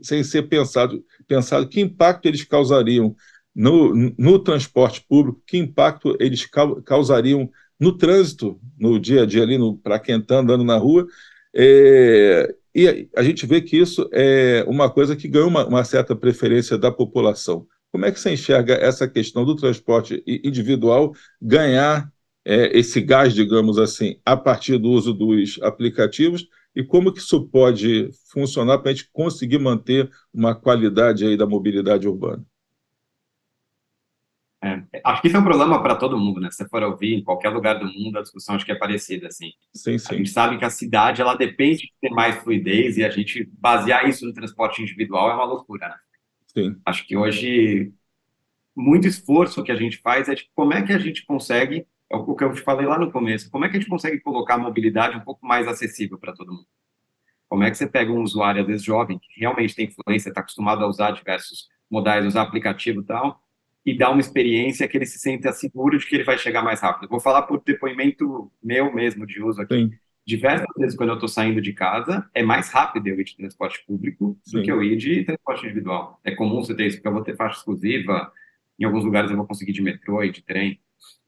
sem, 0.00 0.22
ser 0.22 0.42
pensado, 0.42 1.04
pensado 1.26 1.68
que 1.68 1.80
impacto 1.80 2.26
eles 2.26 2.44
causariam 2.44 3.16
no, 3.52 3.92
no 4.16 4.38
transporte 4.38 5.04
público, 5.08 5.42
que 5.44 5.58
impacto 5.58 6.16
eles 6.20 6.48
causariam 6.84 7.50
no 7.78 7.96
trânsito, 7.98 8.60
no 8.78 9.00
dia 9.00 9.24
a 9.24 9.26
dia 9.26 9.42
ali, 9.42 9.58
para 9.82 9.98
quem 9.98 10.18
está 10.18 10.36
andando 10.36 10.62
na 10.62 10.76
rua, 10.76 11.08
é, 11.52 12.54
e 12.72 13.08
a 13.16 13.22
gente 13.24 13.44
vê 13.46 13.60
que 13.60 13.76
isso 13.76 14.08
é 14.12 14.64
uma 14.68 14.88
coisa 14.88 15.16
que 15.16 15.26
ganhou 15.26 15.48
uma, 15.48 15.66
uma 15.66 15.82
certa 15.82 16.14
preferência 16.14 16.78
da 16.78 16.92
população. 16.92 17.66
Como 17.90 18.06
é 18.06 18.12
que 18.12 18.20
você 18.20 18.32
enxerga 18.32 18.74
essa 18.74 19.08
questão 19.08 19.44
do 19.44 19.56
transporte 19.56 20.22
individual 20.24 21.12
ganhar 21.42 22.08
é, 22.44 22.78
esse 22.78 23.00
gás, 23.00 23.34
digamos 23.34 23.76
assim, 23.76 24.20
a 24.24 24.36
partir 24.36 24.78
do 24.78 24.90
uso 24.90 25.12
dos 25.12 25.58
aplicativos 25.62 26.46
e 26.74 26.84
como 26.84 27.12
que 27.12 27.18
isso 27.18 27.46
pode 27.48 28.10
funcionar 28.32 28.78
para 28.78 28.90
a 28.90 28.94
gente 28.94 29.10
conseguir 29.12 29.58
manter 29.58 30.10
uma 30.32 30.54
qualidade 30.54 31.26
aí 31.26 31.36
da 31.36 31.46
mobilidade 31.46 32.08
urbana? 32.08 32.44
É, 34.62 34.82
acho 35.04 35.22
que 35.22 35.28
isso 35.28 35.36
é 35.38 35.40
um 35.40 35.44
problema 35.44 35.82
para 35.82 35.96
todo 35.96 36.18
mundo, 36.18 36.38
né? 36.38 36.50
Se 36.50 36.58
você 36.58 36.68
for 36.68 36.82
ouvir 36.82 37.14
em 37.14 37.24
qualquer 37.24 37.48
lugar 37.48 37.78
do 37.78 37.86
mundo, 37.86 38.18
a 38.18 38.22
discussão 38.22 38.54
acho 38.54 38.64
que 38.66 38.72
é 38.72 38.74
parecida, 38.74 39.26
assim. 39.26 39.52
Sim, 39.72 39.96
sim. 39.96 40.14
A 40.14 40.16
gente 40.18 40.28
sabe 40.28 40.58
que 40.58 40.64
a 40.64 40.70
cidade, 40.70 41.22
ela 41.22 41.34
depende 41.34 41.78
de 41.78 41.92
ter 42.00 42.10
mais 42.10 42.36
fluidez 42.42 42.98
e 42.98 43.04
a 43.04 43.10
gente 43.10 43.50
basear 43.58 44.06
isso 44.06 44.26
no 44.26 44.34
transporte 44.34 44.82
individual 44.82 45.30
é 45.30 45.34
uma 45.34 45.44
loucura, 45.46 45.88
né? 45.88 45.94
Sim. 46.46 46.76
Acho 46.84 47.06
que 47.06 47.16
hoje 47.16 47.92
muito 48.76 49.06
esforço 49.08 49.62
que 49.62 49.72
a 49.72 49.76
gente 49.76 49.98
faz 49.98 50.28
é 50.28 50.34
de 50.34 50.48
como 50.54 50.74
é 50.74 50.82
que 50.82 50.92
a 50.92 50.98
gente 50.98 51.24
consegue, 51.24 51.86
é 52.10 52.16
o 52.16 52.34
que 52.34 52.44
eu 52.44 52.52
te 52.52 52.60
falei 52.60 52.86
lá 52.86 52.98
no 52.98 53.12
começo, 53.12 53.50
como 53.50 53.64
é 53.64 53.68
que 53.68 53.76
a 53.76 53.80
gente 53.80 53.88
consegue 53.88 54.20
colocar 54.20 54.54
a 54.54 54.58
mobilidade 54.58 55.16
um 55.16 55.20
pouco 55.20 55.46
mais 55.46 55.68
acessível 55.68 56.18
para 56.18 56.32
todo 56.32 56.52
mundo? 56.52 56.66
Como 57.48 57.62
é 57.62 57.70
que 57.70 57.76
você 57.76 57.86
pega 57.86 58.12
um 58.12 58.22
usuário, 58.22 58.60
às 58.60 58.66
vezes 58.66 58.84
jovem, 58.84 59.18
que 59.18 59.40
realmente 59.40 59.74
tem 59.74 59.86
influência, 59.86 60.28
está 60.28 60.40
acostumado 60.40 60.84
a 60.84 60.88
usar 60.88 61.12
diversos 61.12 61.68
modais, 61.90 62.26
usar 62.26 62.42
aplicativo 62.42 63.00
e 63.00 63.04
tal, 63.04 63.40
e 63.84 63.96
dá 63.96 64.10
uma 64.10 64.20
experiência 64.20 64.86
que 64.86 64.96
ele 64.96 65.06
se 65.06 65.18
sente 65.18 65.50
seguro 65.52 65.98
de 65.98 66.06
que 66.06 66.14
ele 66.14 66.24
vai 66.24 66.36
chegar 66.36 66.62
mais 66.62 66.80
rápido. 66.80 67.08
Vou 67.08 67.20
falar 67.20 67.42
por 67.42 67.62
depoimento 67.64 68.50
meu 68.62 68.92
mesmo 68.92 69.26
de 69.26 69.42
uso 69.42 69.62
aqui. 69.62 69.74
Sim. 69.74 69.90
Diversas 70.26 70.68
vezes, 70.76 70.96
quando 70.96 71.08
eu 71.10 71.14
estou 71.14 71.28
saindo 71.28 71.60
de 71.60 71.72
casa, 71.72 72.28
é 72.34 72.42
mais 72.42 72.68
rápido 72.68 73.06
eu 73.08 73.18
ir 73.18 73.24
de 73.24 73.36
transporte 73.36 73.82
público 73.86 74.38
Sim. 74.44 74.58
do 74.58 74.62
que 74.62 74.70
eu 74.70 74.82
ir 74.82 74.96
de 74.96 75.24
transporte 75.24 75.64
individual. 75.64 76.20
É 76.22 76.34
comum 76.34 76.62
você 76.62 76.74
ter 76.74 76.86
isso, 76.86 76.98
porque 76.98 77.08
eu 77.08 77.12
vou 77.12 77.22
ter 77.22 77.36
faixa 77.36 77.58
exclusiva, 77.58 78.30
em 78.78 78.84
alguns 78.84 79.04
lugares 79.04 79.30
eu 79.30 79.36
vou 79.36 79.46
conseguir 79.46 79.72
de 79.72 79.82
metrô 79.82 80.22
e 80.22 80.30
de 80.30 80.42
trem. 80.42 80.78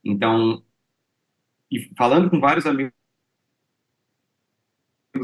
Então, 0.04 0.62
e 1.72 1.90
falando 1.96 2.28
com 2.28 2.38
vários 2.38 2.66
amigos 2.66 2.92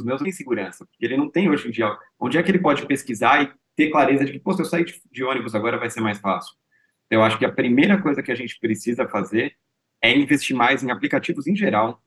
meus, 0.04 0.22
tem 0.22 0.32
segurança, 0.32 0.84
porque 0.84 1.04
ele 1.04 1.16
não 1.16 1.30
tem 1.30 1.48
hoje 1.48 1.68
em 1.68 1.70
dia. 1.70 1.96
Onde 2.18 2.38
é 2.38 2.42
que 2.42 2.50
ele 2.50 2.58
pode 2.58 2.86
pesquisar 2.86 3.42
e 3.42 3.52
ter 3.74 3.90
clareza 3.90 4.24
de 4.24 4.32
que, 4.32 4.38
pô, 4.38 4.52
se 4.52 4.60
eu 4.60 4.66
sair 4.66 4.84
de, 5.10 5.24
ônibus 5.24 5.54
agora 5.54 5.78
vai 5.78 5.88
ser 5.88 6.00
mais 6.00 6.18
fácil? 6.18 6.54
Eu 7.10 7.22
acho 7.22 7.38
que 7.38 7.44
a 7.44 7.52
primeira 7.52 8.00
coisa 8.00 8.22
que 8.22 8.30
a 8.30 8.34
gente 8.34 8.58
precisa 8.60 9.08
fazer 9.08 9.56
é 10.02 10.14
investir 10.16 10.54
mais 10.54 10.82
em 10.82 10.90
aplicativos 10.90 11.46
em 11.46 11.56
geral, 11.56 12.02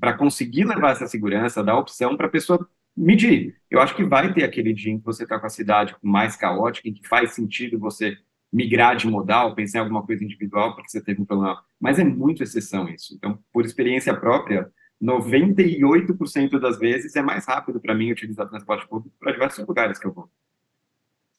para 0.00 0.14
conseguir 0.14 0.64
levar 0.64 0.92
essa 0.92 1.06
segurança, 1.06 1.62
dar 1.62 1.76
opção 1.76 2.16
para 2.16 2.26
a 2.26 2.30
pessoa 2.30 2.68
medir. 2.96 3.56
Eu 3.70 3.80
acho 3.80 3.94
que 3.94 4.04
vai 4.04 4.32
ter 4.32 4.44
aquele 4.44 4.72
dia 4.72 4.92
em 4.92 4.98
que 4.98 5.04
você 5.04 5.24
está 5.24 5.38
com 5.38 5.46
a 5.46 5.50
cidade 5.50 5.96
mais 6.02 6.36
caótica, 6.36 6.88
em 6.88 6.92
que 6.92 7.06
faz 7.06 7.32
sentido 7.32 7.78
você 7.78 8.16
migrar 8.52 8.96
de 8.96 9.06
modal, 9.06 9.54
pensar 9.54 9.78
em 9.78 9.82
alguma 9.82 10.04
coisa 10.04 10.22
individual 10.22 10.74
porque 10.74 10.90
você 10.90 11.00
teve 11.00 11.22
um 11.22 11.24
problema. 11.24 11.62
Mas 11.80 11.98
é 11.98 12.04
muito 12.04 12.42
exceção 12.42 12.88
isso. 12.88 13.14
Então, 13.14 13.38
por 13.52 13.64
experiência 13.64 14.14
própria, 14.14 14.70
98% 15.02 16.60
das 16.60 16.78
vezes 16.78 17.16
é 17.16 17.22
mais 17.22 17.46
rápido 17.46 17.80
para 17.80 17.94
mim 17.94 18.12
utilizar 18.12 18.48
transporte 18.48 18.86
público 18.86 19.16
para 19.18 19.32
diversos 19.32 19.66
lugares 19.66 19.98
que 19.98 20.06
eu 20.06 20.12
vou. 20.12 20.30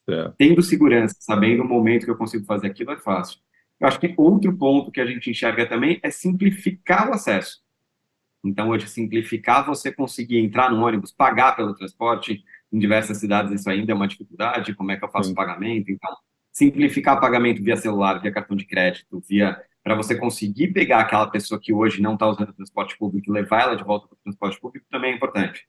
É. 0.08 0.32
Tendo 0.36 0.60
segurança, 0.62 1.16
sabendo 1.18 1.62
o 1.62 1.68
momento 1.68 2.04
que 2.04 2.10
eu 2.10 2.16
consigo 2.16 2.44
fazer 2.44 2.66
aquilo, 2.66 2.90
é 2.90 2.98
fácil. 2.98 3.38
Eu 3.80 3.88
acho 3.88 3.98
que 3.98 4.12
outro 4.16 4.56
ponto 4.56 4.90
que 4.90 5.00
a 5.00 5.06
gente 5.06 5.30
enxerga 5.30 5.66
também 5.66 5.98
é 6.02 6.10
simplificar 6.10 7.08
o 7.08 7.14
acesso. 7.14 7.62
Então, 8.44 8.68
hoje, 8.68 8.86
simplificar 8.88 9.64
você 9.64 9.90
conseguir 9.90 10.38
entrar 10.38 10.70
no 10.70 10.84
ônibus, 10.84 11.10
pagar 11.10 11.56
pelo 11.56 11.74
transporte, 11.74 12.44
em 12.70 12.78
diversas 12.78 13.16
cidades 13.18 13.52
isso 13.52 13.70
ainda 13.70 13.92
é 13.92 13.94
uma 13.94 14.08
dificuldade, 14.08 14.74
como 14.74 14.90
é 14.90 14.96
que 14.96 15.04
eu 15.04 15.10
faço 15.10 15.32
o 15.32 15.34
pagamento, 15.34 15.90
então 15.90 16.14
simplificar 16.54 17.20
pagamento 17.20 17.62
via 17.62 17.76
celular, 17.76 18.20
via 18.20 18.32
cartão 18.32 18.56
de 18.56 18.64
crédito, 18.64 19.20
via 19.28 19.60
para 19.82 19.96
você 19.96 20.16
conseguir 20.16 20.68
pegar 20.68 21.00
aquela 21.00 21.26
pessoa 21.26 21.60
que 21.60 21.72
hoje 21.72 22.00
não 22.00 22.14
está 22.14 22.26
usando 22.26 22.48
o 22.48 22.54
transporte 22.54 22.96
público 22.96 23.28
e 23.28 23.32
levar 23.32 23.62
ela 23.62 23.76
de 23.76 23.84
volta 23.84 24.06
para 24.06 24.14
o 24.14 24.22
transporte 24.22 24.58
público 24.58 24.86
também 24.90 25.12
é 25.12 25.16
importante. 25.16 25.66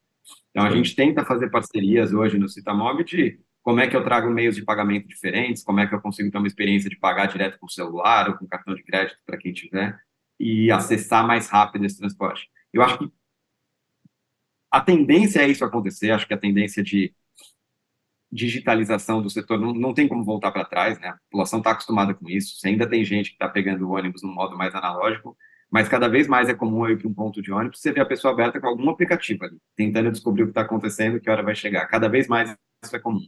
Então, 0.52 0.64
a 0.64 0.72
gente 0.72 0.96
tenta 0.96 1.26
fazer 1.26 1.50
parcerias 1.50 2.14
hoje 2.14 2.38
no 2.38 2.48
Citamob 2.48 3.04
de 3.04 3.40
como 3.62 3.80
é 3.80 3.88
que 3.88 3.96
eu 3.96 4.04
trago 4.04 4.30
meios 4.30 4.56
de 4.56 4.64
pagamento 4.64 5.08
diferentes, 5.08 5.64
como 5.64 5.80
é 5.80 5.88
que 5.88 5.94
eu 5.94 6.00
consigo 6.00 6.32
ter 6.32 6.38
uma 6.38 6.48
experiência 6.48 6.90
de 6.90 6.98
pagar 6.98 7.26
direto 7.26 7.60
com 7.60 7.66
o 7.66 7.70
celular 7.70 8.30
ou 8.30 8.38
com 8.38 8.48
cartão 8.48 8.76
de 8.76 8.84
crédito 8.84 9.18
para 9.26 9.38
quem 9.38 9.52
tiver 9.52 10.00
e 10.40 10.72
acessar 10.72 11.26
mais 11.26 11.50
rápido 11.50 11.86
esse 11.86 11.98
transporte. 11.98 12.48
Eu 12.72 12.84
acho 12.84 13.00
que 13.00 13.12
a 14.72 14.82
tendência 14.82 15.42
é 15.42 15.48
isso 15.48 15.66
acontecer, 15.66 16.12
acho 16.12 16.28
que 16.28 16.34
a 16.34 16.38
tendência 16.38 16.84
de 16.84 17.14
digitalização 18.36 19.22
do 19.22 19.30
setor 19.30 19.60
não, 19.60 19.74
não 19.74 19.94
tem 19.94 20.08
como 20.08 20.24
voltar 20.24 20.52
para 20.52 20.66
trás, 20.66 21.00
né? 21.00 21.10
A 21.10 21.18
população 21.32 21.60
está 21.60 21.72
acostumada 21.72 22.14
com 22.14 22.30
isso. 22.30 22.56
Ainda 22.68 22.88
tem 22.88 23.04
gente 23.06 23.30
que 23.30 23.36
está 23.36 23.48
pegando 23.48 23.88
o 23.88 23.92
ônibus 23.92 24.22
no 24.22 24.34
modo 24.34 24.58
mais 24.58 24.76
analógico, 24.76 25.36
mas 25.72 25.88
cada 25.88 26.08
vez 26.08 26.28
mais 26.28 26.50
é 26.50 26.54
comum 26.54 26.86
eu 26.86 26.94
ir 26.94 26.98
para 26.98 27.08
um 27.08 27.14
ponto 27.14 27.42
de 27.42 27.52
ônibus 27.52 27.80
você 27.80 27.92
vê 27.92 28.02
a 28.02 28.06
pessoa 28.06 28.34
aberta 28.34 28.60
com 28.60 28.68
algum 28.68 28.90
aplicativo 28.90 29.46
ali, 29.46 29.58
tentando 29.76 30.12
descobrir 30.12 30.44
o 30.44 30.48
que 30.48 30.52
está 30.52 30.62
acontecendo, 30.62 31.20
que 31.20 31.30
hora 31.30 31.42
vai 31.42 31.56
chegar. 31.56 31.88
Cada 31.88 32.08
vez 32.08 32.28
mais 32.28 32.56
isso 32.84 32.96
é 32.96 33.00
comum. 33.00 33.22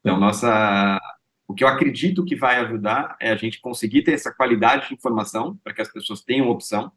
Então, 0.00 0.20
nossa, 0.20 1.00
o 1.48 1.54
que 1.54 1.64
eu 1.64 1.68
acredito 1.68 2.24
que 2.24 2.36
vai 2.36 2.56
ajudar 2.56 3.16
é 3.20 3.30
a 3.30 3.36
gente 3.36 3.60
conseguir 3.60 4.02
ter 4.02 4.12
essa 4.12 4.32
qualidade 4.32 4.88
de 4.88 4.94
informação 4.94 5.58
para 5.64 5.72
que 5.72 5.80
as 5.82 5.90
pessoas 5.90 6.22
tenham 6.22 6.48
opção, 6.48 6.92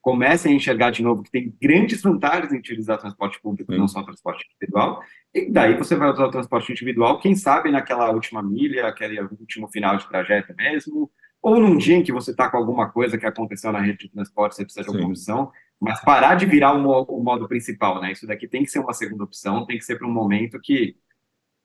comecem 0.00 0.52
a 0.52 0.56
enxergar 0.56 0.90
de 0.90 1.02
novo 1.02 1.22
que 1.22 1.30
tem 1.30 1.54
grandes 1.60 2.00
vantagens 2.02 2.52
em 2.52 2.58
utilizar 2.58 2.98
transporte 2.98 3.40
público, 3.40 3.72
Sim. 3.72 3.78
não 3.78 3.88
só 3.88 4.02
transporte 4.02 4.46
individual, 4.46 5.02
e 5.34 5.50
daí 5.50 5.76
você 5.76 5.94
vai 5.94 6.10
usar 6.10 6.24
o 6.24 6.30
transporte 6.30 6.72
individual, 6.72 7.20
quem 7.20 7.34
sabe 7.34 7.70
naquela 7.70 8.10
última 8.10 8.42
milha, 8.42 8.86
aquele 8.86 9.20
último 9.20 9.68
final 9.68 9.96
de 9.96 10.08
trajeto 10.08 10.54
mesmo, 10.56 11.10
ou 11.42 11.58
num 11.58 11.76
dia 11.76 11.96
em 11.96 12.02
que 12.02 12.12
você 12.12 12.30
está 12.30 12.50
com 12.50 12.56
alguma 12.56 12.90
coisa 12.90 13.16
que 13.16 13.26
aconteceu 13.26 13.72
na 13.72 13.80
rede 13.80 14.06
de 14.06 14.10
transporte, 14.10 14.56
você 14.56 14.64
precisa 14.64 14.84
de 14.84 14.88
alguma 14.88 15.08
opção, 15.08 15.50
mas 15.80 16.00
parar 16.00 16.34
de 16.34 16.44
virar 16.44 16.74
o, 16.74 16.80
modo, 16.80 17.12
o 17.12 17.22
modo 17.22 17.48
principal, 17.48 18.00
né? 18.00 18.12
Isso 18.12 18.26
daqui 18.26 18.46
tem 18.46 18.62
que 18.62 18.70
ser 18.70 18.80
uma 18.80 18.92
segunda 18.92 19.24
opção, 19.24 19.64
tem 19.64 19.78
que 19.78 19.84
ser 19.84 19.96
para 19.98 20.06
um 20.06 20.12
momento 20.12 20.60
que 20.60 20.94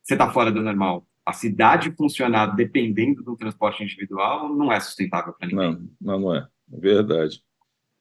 você 0.01 0.13
está 0.13 0.31
fora 0.31 0.51
do 0.51 0.61
normal. 0.61 1.05
A 1.25 1.33
cidade 1.33 1.91
funcionar 1.91 2.55
dependendo 2.55 3.23
do 3.23 3.35
transporte 3.35 3.83
individual 3.83 4.55
não 4.55 4.71
é 4.71 4.79
sustentável 4.79 5.33
para 5.33 5.47
ninguém. 5.47 5.89
Não, 5.99 6.19
não 6.19 6.35
é. 6.35 6.47
É 6.71 6.79
verdade. 6.79 7.43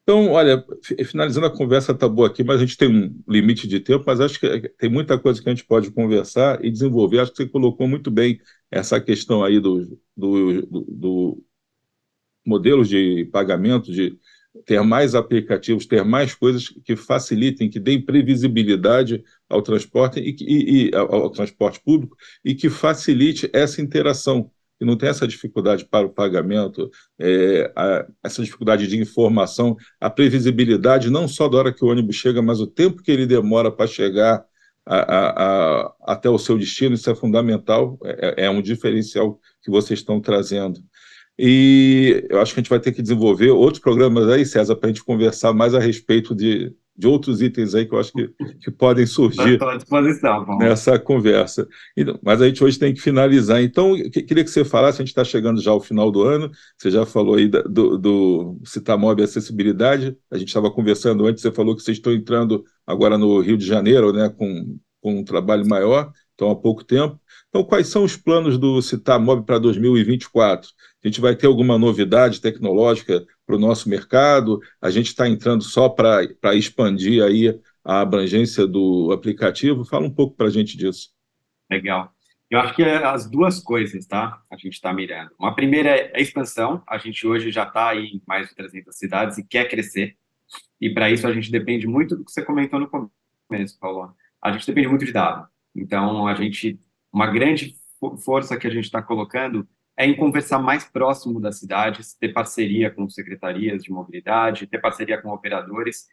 Então, 0.04 0.32
olha, 0.32 0.62
finalizando 1.06 1.46
a 1.46 1.56
conversa 1.56 1.92
está 1.92 2.06
boa 2.06 2.28
aqui, 2.28 2.44
mas 2.44 2.58
a 2.60 2.66
gente 2.66 2.76
tem 2.76 2.88
um 2.88 3.22
limite 3.26 3.66
de 3.66 3.80
tempo, 3.80 4.04
mas 4.06 4.20
acho 4.20 4.38
que 4.38 4.68
tem 4.78 4.90
muita 4.90 5.18
coisa 5.18 5.42
que 5.42 5.48
a 5.48 5.54
gente 5.54 5.64
pode 5.64 5.90
conversar 5.90 6.62
e 6.62 6.70
desenvolver. 6.70 7.20
Acho 7.20 7.32
que 7.32 7.38
você 7.38 7.48
colocou 7.48 7.88
muito 7.88 8.10
bem 8.10 8.38
essa 8.70 9.00
questão 9.00 9.42
aí 9.42 9.58
do, 9.58 9.98
do, 10.14 10.62
do, 10.66 11.42
modelos 12.44 12.88
de 12.88 13.24
pagamento, 13.32 13.90
de 13.90 14.18
ter 14.66 14.80
mais 14.82 15.14
aplicativos, 15.14 15.86
ter 15.86 16.04
mais 16.04 16.34
coisas 16.34 16.68
que 16.68 16.94
facilitem, 16.96 17.70
que 17.70 17.80
deem 17.80 18.04
previsibilidade 18.04 19.24
ao 19.48 19.62
transporte 19.62 20.20
e, 20.20 20.36
e, 20.38 20.88
e 20.90 20.94
ao 20.94 21.30
transporte 21.30 21.80
público 21.82 22.14
e 22.44 22.54
que 22.54 22.68
facilite 22.68 23.48
essa 23.54 23.80
interação 23.80 24.50
que 24.78 24.84
não 24.84 24.96
tem 24.96 25.08
essa 25.08 25.26
dificuldade 25.26 25.84
para 25.84 26.06
o 26.06 26.10
pagamento, 26.10 26.90
é, 27.18 27.72
a, 27.76 28.06
essa 28.22 28.42
dificuldade 28.42 28.86
de 28.86 28.98
informação, 28.98 29.76
a 30.00 30.10
previsibilidade 30.10 31.10
não 31.10 31.28
só 31.28 31.48
da 31.48 31.58
hora 31.58 31.72
que 31.72 31.84
o 31.84 31.88
ônibus 31.88 32.16
chega, 32.16 32.42
mas 32.42 32.60
o 32.60 32.66
tempo 32.66 33.02
que 33.02 33.10
ele 33.10 33.26
demora 33.26 33.70
para 33.70 33.86
chegar 33.86 34.44
a, 34.86 35.84
a, 35.86 35.94
até 36.12 36.28
o 36.28 36.38
seu 36.38 36.58
destino, 36.58 36.94
isso 36.94 37.10
é 37.10 37.14
fundamental, 37.14 37.98
é, 38.04 38.44
é 38.46 38.50
um 38.50 38.60
diferencial 38.60 39.40
que 39.62 39.70
vocês 39.70 40.00
estão 40.00 40.20
trazendo. 40.20 40.80
E 41.38 42.26
eu 42.30 42.40
acho 42.40 42.54
que 42.54 42.60
a 42.60 42.62
gente 42.62 42.70
vai 42.70 42.78
ter 42.78 42.92
que 42.92 43.02
desenvolver 43.02 43.50
outros 43.50 43.82
programas 43.82 44.28
aí, 44.28 44.46
César, 44.46 44.76
para 44.76 44.88
a 44.88 44.92
gente 44.92 45.04
conversar 45.04 45.52
mais 45.52 45.74
a 45.74 45.80
respeito 45.80 46.34
de, 46.34 46.72
de 46.96 47.08
outros 47.08 47.42
itens 47.42 47.74
aí 47.74 47.86
que 47.86 47.94
eu 47.94 47.98
acho 47.98 48.12
que, 48.12 48.28
que 48.60 48.70
podem 48.70 49.04
surgir 49.04 49.58
nessa 50.58 50.98
conversa. 50.98 51.66
Então, 51.96 52.18
mas 52.22 52.40
a 52.40 52.46
gente 52.46 52.62
hoje 52.62 52.78
tem 52.78 52.94
que 52.94 53.00
finalizar. 53.00 53.62
Então, 53.62 53.94
que, 54.10 54.22
queria 54.22 54.44
que 54.44 54.50
você 54.50 54.64
falasse, 54.64 54.98
a 54.98 55.04
gente 55.04 55.08
está 55.08 55.24
chegando 55.24 55.60
já 55.60 55.72
ao 55.72 55.80
final 55.80 56.10
do 56.10 56.22
ano, 56.22 56.50
você 56.78 56.90
já 56.90 57.04
falou 57.04 57.34
aí 57.34 57.48
do, 57.48 57.98
do 57.98 58.60
Citamob 58.64 59.20
Acessibilidade, 59.22 60.16
a 60.30 60.38
gente 60.38 60.48
estava 60.48 60.70
conversando 60.70 61.26
antes, 61.26 61.42
você 61.42 61.50
falou 61.50 61.74
que 61.74 61.82
vocês 61.82 61.96
estão 61.96 62.12
entrando 62.12 62.64
agora 62.86 63.18
no 63.18 63.40
Rio 63.40 63.56
de 63.56 63.66
Janeiro, 63.66 64.12
né, 64.12 64.28
com, 64.28 64.78
com 65.00 65.18
um 65.18 65.24
trabalho 65.24 65.66
maior, 65.66 66.12
então 66.34 66.50
há 66.50 66.56
pouco 66.56 66.84
tempo. 66.84 67.18
Então, 67.48 67.64
quais 67.64 67.88
são 67.88 68.02
os 68.02 68.16
planos 68.16 68.58
do 68.58 68.82
Citamob 68.82 69.44
para 69.44 69.58
2024? 69.58 70.70
A 71.04 71.08
gente 71.08 71.20
vai 71.20 71.36
ter 71.36 71.46
alguma 71.46 71.78
novidade 71.78 72.40
tecnológica 72.40 73.24
para 73.46 73.56
o 73.56 73.58
nosso 73.58 73.88
mercado? 73.88 74.60
A 74.80 74.90
gente 74.90 75.06
está 75.06 75.28
entrando 75.28 75.62
só 75.62 75.88
para 75.88 76.54
expandir 76.54 77.22
aí 77.22 77.58
a 77.84 78.00
abrangência 78.00 78.66
do 78.66 79.12
aplicativo? 79.12 79.84
Fala 79.84 80.06
um 80.06 80.14
pouco 80.14 80.36
para 80.36 80.46
a 80.46 80.50
gente 80.50 80.76
disso. 80.76 81.10
Legal. 81.70 82.12
Eu 82.50 82.60
acho 82.60 82.74
que 82.74 82.82
é 82.82 83.04
as 83.04 83.28
duas 83.28 83.58
coisas, 83.58 84.06
tá? 84.06 84.40
A 84.50 84.56
gente 84.56 84.74
está 84.74 84.92
mirando. 84.92 85.30
Uma 85.38 85.54
primeira 85.54 85.90
é 85.90 86.12
a 86.16 86.20
expansão. 86.20 86.82
A 86.86 86.98
gente 86.98 87.26
hoje 87.26 87.50
já 87.50 87.64
está 87.64 87.94
em 87.96 88.22
mais 88.26 88.48
de 88.48 88.54
300 88.54 88.96
cidades 88.96 89.38
e 89.38 89.44
quer 89.44 89.68
crescer. 89.68 90.16
E 90.80 90.90
para 90.90 91.10
isso 91.10 91.26
a 91.26 91.32
gente 91.32 91.50
depende 91.50 91.86
muito 91.86 92.16
do 92.16 92.24
que 92.24 92.30
você 92.30 92.42
comentou 92.42 92.78
no 92.78 92.88
começo, 93.48 93.78
Paulo. 93.78 94.14
A 94.42 94.52
gente 94.52 94.66
depende 94.66 94.88
muito 94.88 95.04
de 95.04 95.12
dados. 95.12 95.48
Então, 95.74 96.26
a 96.26 96.34
gente, 96.34 96.78
uma 97.12 97.26
grande 97.26 97.74
força 98.24 98.56
que 98.56 98.66
a 98.66 98.70
gente 98.70 98.84
está 98.84 99.02
colocando 99.02 99.66
é 99.96 100.06
em 100.06 100.16
conversar 100.16 100.58
mais 100.58 100.84
próximo 100.84 101.40
das 101.40 101.58
cidades, 101.58 102.14
ter 102.14 102.32
parceria 102.32 102.90
com 102.90 103.08
secretarias 103.08 103.84
de 103.84 103.92
mobilidade, 103.92 104.66
ter 104.66 104.78
parceria 104.78 105.20
com 105.20 105.30
operadores 105.30 106.06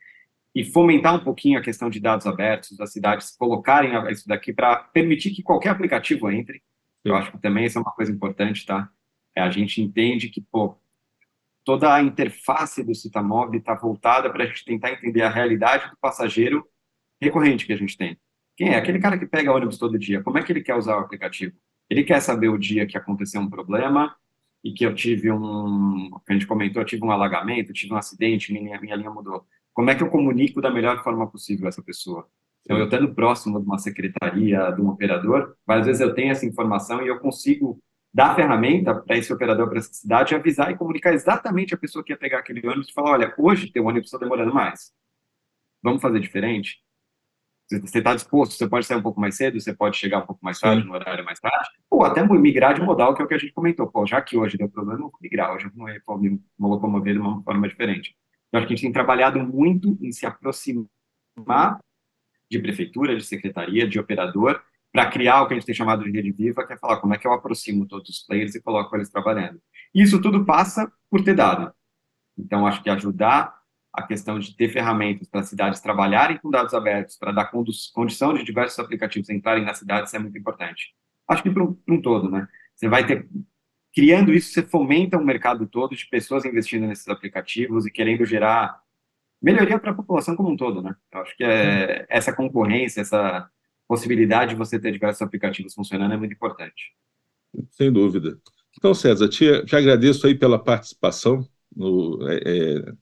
e 0.54 0.64
fomentar 0.64 1.16
um 1.16 1.24
pouquinho 1.24 1.58
a 1.58 1.62
questão 1.62 1.90
de 1.90 2.00
dados 2.00 2.28
abertos, 2.28 2.78
das 2.78 2.92
cidades 2.92 3.36
colocarem 3.36 3.92
isso 4.12 4.28
daqui 4.28 4.54
para 4.54 4.76
permitir 4.76 5.32
que 5.32 5.42
qualquer 5.42 5.70
aplicativo 5.70 6.30
entre. 6.30 6.62
Eu 7.04 7.16
acho 7.16 7.32
que 7.32 7.40
também 7.40 7.66
isso 7.66 7.78
é 7.78 7.82
uma 7.82 7.92
coisa 7.92 8.12
importante, 8.12 8.66
tá? 8.66 8.90
É, 9.36 9.42
a 9.42 9.50
gente 9.50 9.82
entende 9.82 10.30
que, 10.30 10.42
pô, 10.42 10.78
toda 11.64 11.94
a 11.94 12.02
interface 12.02 12.84
do 12.84 12.94
Citamob 12.94 13.58
está 13.58 13.74
voltada 13.74 14.30
para 14.30 14.44
a 14.44 14.48
gente 14.48 14.66
tentar 14.66 14.92
entender 14.92 15.22
a 15.22 15.30
realidade 15.30 15.90
do 15.90 15.98
passageiro 15.98 16.68
recorrente 17.20 17.66
que 17.66 17.74
a 17.74 17.78
gente 17.78 17.98
tem. 17.98 18.18
Quem 18.58 18.70
é? 18.70 18.76
Aquele 18.76 19.00
cara 19.00 19.18
que 19.18 19.26
pega 19.26 19.54
ônibus 19.54 19.78
todo 19.78 19.98
dia. 19.98 20.22
Como 20.22 20.38
é 20.38 20.44
que 20.44 20.52
ele 20.52 20.62
quer 20.62 20.76
usar 20.76 20.98
o 20.98 21.00
aplicativo? 21.00 21.56
Ele 21.92 22.06
quer 22.06 22.22
saber 22.22 22.48
o 22.48 22.58
dia 22.58 22.88
que 22.88 22.98
aconteceu 22.98 23.42
um 23.42 23.50
problema 23.50 24.16
e 24.64 24.72
que 24.72 24.86
eu 24.86 24.96
tive 24.96 25.30
um, 25.30 26.10
a 26.26 26.32
gente 26.32 26.48
comentou, 26.48 26.82
eu 26.82 26.86
tive 26.86 27.04
um 27.04 27.12
alagamento, 27.12 27.74
tive 27.74 27.94
um 27.94 27.98
acidente, 27.98 28.54
minha, 28.54 28.80
minha 28.80 28.96
linha 28.96 29.12
mudou. 29.12 29.46
Como 29.74 29.90
é 29.90 29.96
que 29.96 30.02
eu 30.02 30.10
comunico 30.10 30.62
da 30.62 30.72
melhor 30.72 31.04
forma 31.04 31.30
possível 31.30 31.68
essa 31.68 31.84
pessoa? 31.84 32.26
Então, 32.62 32.78
eu 32.78 32.86
estando 32.86 33.14
próximo 33.14 33.60
de 33.60 33.66
uma 33.66 33.78
secretaria, 33.78 34.72
de 34.72 34.82
um 34.82 34.88
operador, 34.88 35.54
várias 35.68 35.86
vezes 35.86 36.02
eu 36.02 36.14
tenho 36.14 36.32
essa 36.32 36.46
informação 36.46 37.04
e 37.04 37.10
eu 37.10 37.20
consigo 37.20 37.78
dar 38.14 38.36
ferramenta 38.38 38.96
para 38.96 39.18
esse 39.18 39.34
operador, 39.34 39.68
para 39.68 39.80
essa 39.80 39.94
cidade, 39.94 40.34
avisar 40.34 40.72
e 40.72 40.78
comunicar 40.78 41.14
exatamente 41.14 41.74
a 41.74 41.78
pessoa 41.78 42.06
que 42.06 42.14
ia 42.14 42.18
pegar 42.18 42.40
aquele 42.40 42.66
ônibus 42.66 42.88
e 42.88 42.94
falar, 42.94 43.12
olha, 43.12 43.36
hoje 43.38 43.70
teu 43.70 43.86
ônibus 43.86 44.08
está 44.08 44.18
demorando 44.18 44.54
mais. 44.54 44.94
Vamos 45.84 46.02
fazer 46.02 46.22
diferente? 46.22 46.78
Você 47.80 48.00
está 48.00 48.14
disposto, 48.14 48.54
você 48.54 48.68
pode 48.68 48.86
sair 48.86 48.98
um 48.98 49.02
pouco 49.02 49.20
mais 49.20 49.36
cedo, 49.36 49.60
você 49.60 49.74
pode 49.74 49.98
chegar 49.98 50.20
um 50.20 50.26
pouco 50.26 50.44
mais 50.44 50.60
tarde, 50.60 50.84
no 50.86 50.94
horário 50.94 51.24
mais 51.24 51.40
tarde, 51.40 51.70
ou 51.90 52.04
até 52.04 52.22
migrar 52.28 52.74
de 52.74 52.82
modal, 52.82 53.16
que 53.16 53.22
é 53.22 53.26
o 53.26 53.28
que 53.28 53.34
a 53.34 53.38
gente 53.38 53.54
comentou. 53.54 53.88
Pô, 53.88 54.06
já 54.06 54.22
que 54.22 54.38
hoje 54.38 54.58
deu 54.58 54.70
problema, 54.70 55.00
eu 55.00 55.04
vou 55.04 55.14
migrar, 55.22 55.54
hoje 55.54 55.68
eu 55.68 55.72
vou 56.06 56.20
me 56.20 56.42
locomover 56.60 57.14
de 57.14 57.20
uma 57.20 57.42
forma 57.44 57.68
diferente. 57.68 58.16
Então, 58.48 58.60
acho 58.60 58.68
que 58.68 58.74
a 58.74 58.76
gente 58.76 58.84
tem 58.84 58.92
trabalhado 58.92 59.40
muito 59.40 59.98
em 60.02 60.12
se 60.12 60.26
aproximar 60.26 61.80
de 62.50 62.60
prefeitura, 62.60 63.16
de 63.16 63.24
secretaria, 63.24 63.88
de 63.88 63.98
operador, 63.98 64.62
para 64.92 65.10
criar 65.10 65.42
o 65.42 65.48
que 65.48 65.54
a 65.54 65.56
gente 65.56 65.66
tem 65.66 65.74
chamado 65.74 66.04
de 66.04 66.12
rede 66.12 66.34
viva, 66.34 66.68
que 66.68 66.74
é 66.74 66.78
falar 66.78 66.98
como 66.98 67.14
é 67.14 67.18
que 67.18 67.26
eu 67.26 67.32
aproximo 67.32 67.88
todos 67.88 68.10
os 68.10 68.26
players 68.26 68.56
e 68.56 68.62
coloco 68.62 68.94
eles 68.94 69.10
trabalhando. 69.10 69.62
Isso 69.96 70.22
tudo 70.22 70.44
passa 70.44 70.92
por 71.10 71.24
ter 71.24 71.34
dado. 71.34 71.74
Então, 72.38 72.68
acho 72.68 72.84
que 72.84 72.90
ajudar 72.90 73.61
a 73.94 74.04
questão 74.04 74.40
de 74.40 74.56
ter 74.56 74.70
ferramentas 74.70 75.28
para 75.28 75.42
as 75.42 75.50
cidades 75.50 75.82
trabalharem 75.82 76.38
com 76.38 76.50
dados 76.50 76.74
abertos, 76.74 77.18
para 77.18 77.32
dar 77.32 77.52
condição 77.94 78.34
de 78.34 78.44
diversos 78.44 78.80
aplicativos 78.80 79.30
entrarem 79.30 79.66
nas 79.66 79.80
cidades, 79.80 80.14
é 80.14 80.20
muito 80.20 80.38
importante. 80.38 80.94
Acho 81.28 81.44
que 81.44 81.50
para 81.50 81.64
um, 81.64 81.78
um 81.88 82.02
todo, 82.02 82.30
né? 82.30 82.48
Você 82.76 82.88
vai 82.88 83.06
ter 83.06 83.28
criando 83.94 84.34
isso, 84.34 84.54
você 84.54 84.64
fomenta 84.64 85.18
um 85.18 85.26
mercado 85.26 85.68
todo 85.68 85.96
de 85.96 86.08
pessoas 86.08 86.46
investindo 86.46 86.88
nesses 86.88 87.08
aplicativos 87.08 87.86
e 87.86 87.92
querendo 87.92 88.26
gerar 88.26 88.82
melhoria 89.42 89.80
para 89.80 89.92
a 89.92 89.96
população 89.96 90.36
como 90.36 90.50
um 90.50 90.56
todo, 90.56 90.82
né? 90.82 90.96
Eu 91.12 91.22
acho 91.22 91.36
que 91.36 91.44
é, 91.44 92.06
essa 92.10 92.32
concorrência, 92.32 93.02
essa 93.02 93.50
possibilidade 93.88 94.52
de 94.52 94.58
você 94.58 94.80
ter 94.80 94.92
diversos 94.92 95.22
aplicativos 95.22 95.74
funcionando 95.74 96.14
é 96.14 96.18
muito 96.18 96.34
importante. 96.34 96.94
Sem 97.72 97.92
dúvida. 97.92 98.40
Então, 98.78 98.94
César, 98.94 99.28
te, 99.28 99.66
te 99.66 99.76
agradeço 99.76 100.26
aí 100.26 100.36
pela 100.36 100.64
participação 100.64 101.46
no, 101.76 102.20
é, 102.30 102.38
é, 102.38 102.94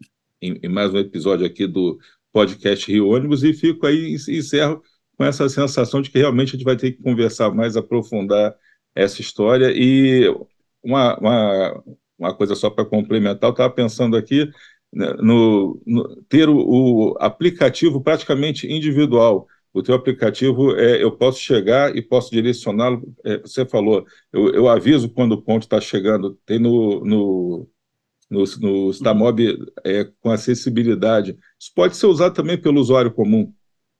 em, 0.41 0.59
em, 0.63 0.69
mais 0.69 0.93
um 0.93 0.97
episódio 0.97 1.45
aqui 1.45 1.67
do 1.67 1.97
podcast 2.31 2.91
Rio 2.91 3.09
Ônibus 3.09 3.43
e 3.43 3.53
fico 3.53 3.85
aí 3.85 4.15
e 4.27 4.37
encerro 4.37 4.81
com 5.17 5.25
essa 5.25 5.49
sensação 5.49 6.01
de 6.01 6.09
que 6.09 6.17
realmente 6.19 6.49
a 6.49 6.51
gente 6.53 6.63
vai 6.63 6.77
ter 6.77 6.91
que 6.91 7.03
conversar 7.03 7.51
mais, 7.53 7.75
aprofundar 7.75 8.55
essa 8.95 9.21
história 9.21 9.71
e 9.75 10.27
uma, 10.83 11.17
uma, 11.19 11.83
uma 12.17 12.33
coisa 12.35 12.55
só 12.55 12.69
para 12.69 12.85
complementar, 12.85 13.49
eu 13.49 13.51
estava 13.51 13.73
pensando 13.73 14.15
aqui 14.15 14.49
né, 14.93 15.13
no, 15.19 15.81
no, 15.85 16.23
ter 16.23 16.49
o, 16.49 16.57
o, 16.57 17.15
aplicativo 17.19 18.01
praticamente 18.01 18.67
individual. 18.71 19.47
O 19.71 19.83
teu 19.83 19.93
aplicativo, 19.93 20.75
é, 20.75 21.01
eu 21.03 21.11
posso 21.11 21.39
chegar 21.39 21.95
e 21.95 22.01
posso 22.01 22.31
direcioná-lo. 22.31 23.03
É, 23.23 23.37
você 23.37 23.65
falou, 23.65 24.05
eu, 24.33 24.51
eu, 24.53 24.67
aviso 24.67 25.09
quando 25.09 25.33
o 25.33 25.41
ponto 25.41 25.63
está 25.63 25.79
chegando. 25.79 26.39
Tem 26.45 26.57
no, 26.57 27.05
no, 27.05 27.69
no, 28.29 28.43
no 28.59 28.89
Stamob 28.91 29.57
é, 29.83 30.07
com 30.21 30.31
acessibilidade. 30.31 31.37
Isso 31.59 31.71
pode 31.75 31.97
ser 31.97 32.05
usado 32.05 32.33
também 32.33 32.57
pelo 32.57 32.79
usuário 32.79 33.11
comum. 33.11 33.51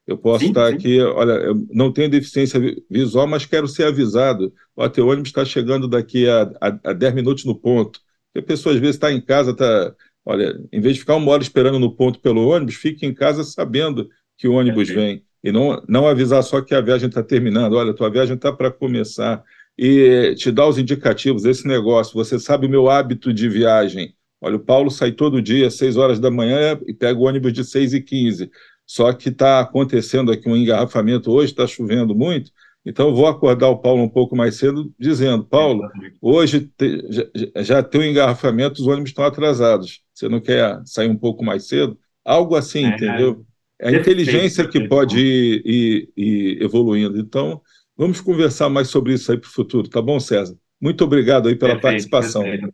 Eu 0.09 0.17
posso 0.17 0.43
sim, 0.43 0.49
estar 0.49 0.69
sim. 0.69 0.75
aqui, 0.75 1.01
olha, 1.01 1.33
eu 1.33 1.67
não 1.71 1.91
tenho 1.91 2.09
deficiência 2.09 2.59
visual, 2.89 3.27
mas 3.27 3.45
quero 3.45 3.67
ser 3.67 3.83
avisado. 3.83 4.51
O 4.75 4.89
teu 4.89 5.07
ônibus 5.07 5.29
está 5.29 5.45
chegando 5.45 5.87
daqui 5.87 6.27
a, 6.27 6.51
a, 6.59 6.79
a 6.89 6.93
10 6.93 7.13
minutos 7.13 7.45
no 7.45 7.53
ponto. 7.53 8.01
Porque 8.33 8.39
a 8.39 8.47
pessoa 8.47 8.73
às 8.73 8.79
vezes 8.79 8.95
está 8.95 9.11
em 9.11 9.21
casa, 9.21 9.51
está. 9.51 9.93
Olha, 10.25 10.59
em 10.71 10.81
vez 10.81 10.95
de 10.95 11.01
ficar 11.01 11.15
uma 11.15 11.31
hora 11.31 11.43
esperando 11.43 11.79
no 11.79 11.95
ponto 11.95 12.19
pelo 12.19 12.47
ônibus, 12.47 12.75
fique 12.75 13.05
em 13.05 13.13
casa 13.13 13.43
sabendo 13.43 14.09
que 14.37 14.47
o 14.47 14.53
ônibus 14.53 14.89
é, 14.89 14.93
vem. 14.93 15.23
E 15.43 15.51
não, 15.51 15.83
não 15.87 16.07
avisar 16.07 16.43
só 16.43 16.61
que 16.61 16.73
a 16.73 16.81
viagem 16.81 17.07
está 17.07 17.23
terminando. 17.23 17.73
Olha, 17.73 17.93
tua 17.93 18.09
viagem 18.09 18.35
está 18.35 18.51
para 18.51 18.71
começar. 18.71 19.43
E 19.77 20.33
te 20.35 20.51
dar 20.51 20.67
os 20.67 20.77
indicativos, 20.77 21.45
esse 21.45 21.67
negócio. 21.67 22.13
Você 22.15 22.39
sabe 22.39 22.65
o 22.65 22.69
meu 22.69 22.89
hábito 22.89 23.31
de 23.31 23.47
viagem. 23.47 24.15
Olha, 24.41 24.55
o 24.55 24.59
Paulo 24.59 24.89
sai 24.89 25.11
todo 25.11 25.41
dia 25.41 25.67
às 25.67 25.75
6 25.75 25.97
horas 25.97 26.19
da 26.19 26.31
manhã 26.31 26.79
e 26.87 26.93
pega 26.93 27.19
o 27.19 27.23
ônibus 27.23 27.53
de 27.53 27.63
6 27.63 27.93
e 27.93 28.01
15 28.01 28.49
só 28.89 29.13
que 29.13 29.29
está 29.29 29.59
acontecendo 29.59 30.31
aqui 30.31 30.49
um 30.49 30.57
engarrafamento 30.57 31.31
hoje, 31.31 31.51
está 31.51 31.67
chovendo 31.67 32.15
muito, 32.15 32.51
então 32.83 33.13
vou 33.13 33.27
acordar 33.27 33.69
o 33.69 33.77
Paulo 33.77 34.01
um 34.01 34.09
pouco 34.09 34.35
mais 34.35 34.55
cedo, 34.55 34.91
dizendo, 34.97 35.45
Paulo, 35.45 35.87
hoje 36.19 36.71
te, 36.75 37.05
já, 37.07 37.23
já 37.63 37.83
tem 37.83 38.01
um 38.01 38.05
engarrafamento, 38.05 38.81
os 38.81 38.87
ônibus 38.87 39.11
estão 39.11 39.23
atrasados, 39.23 40.01
você 40.11 40.27
não 40.27 40.39
quer 40.41 40.81
sair 40.85 41.07
um 41.07 41.15
pouco 41.15 41.45
mais 41.45 41.67
cedo? 41.67 41.99
Algo 42.25 42.55
assim, 42.55 42.83
é, 42.83 42.95
entendeu? 42.95 43.45
É 43.79 43.89
a 43.89 43.91
inteligência 43.91 44.67
que 44.67 44.87
pode 44.87 45.19
ir, 45.19 45.61
ir, 45.63 46.09
ir 46.17 46.63
evoluindo. 46.63 47.19
Então, 47.19 47.61
vamos 47.95 48.19
conversar 48.19 48.69
mais 48.69 48.87
sobre 48.87 49.13
isso 49.13 49.31
aí 49.31 49.37
para 49.37 49.47
o 49.47 49.51
futuro, 49.51 49.87
tá 49.87 50.01
bom, 50.01 50.19
César? 50.19 50.57
Muito 50.81 51.03
obrigado 51.03 51.47
aí 51.47 51.55
pela 51.55 51.73
perfeito, 51.73 52.09
participação. 52.09 52.41
Perfeito. 52.41 52.73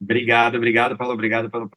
Obrigado, 0.00 0.56
obrigado, 0.56 0.96
Paulo, 0.96 1.14
obrigado 1.14 1.50
pelo 1.50 1.70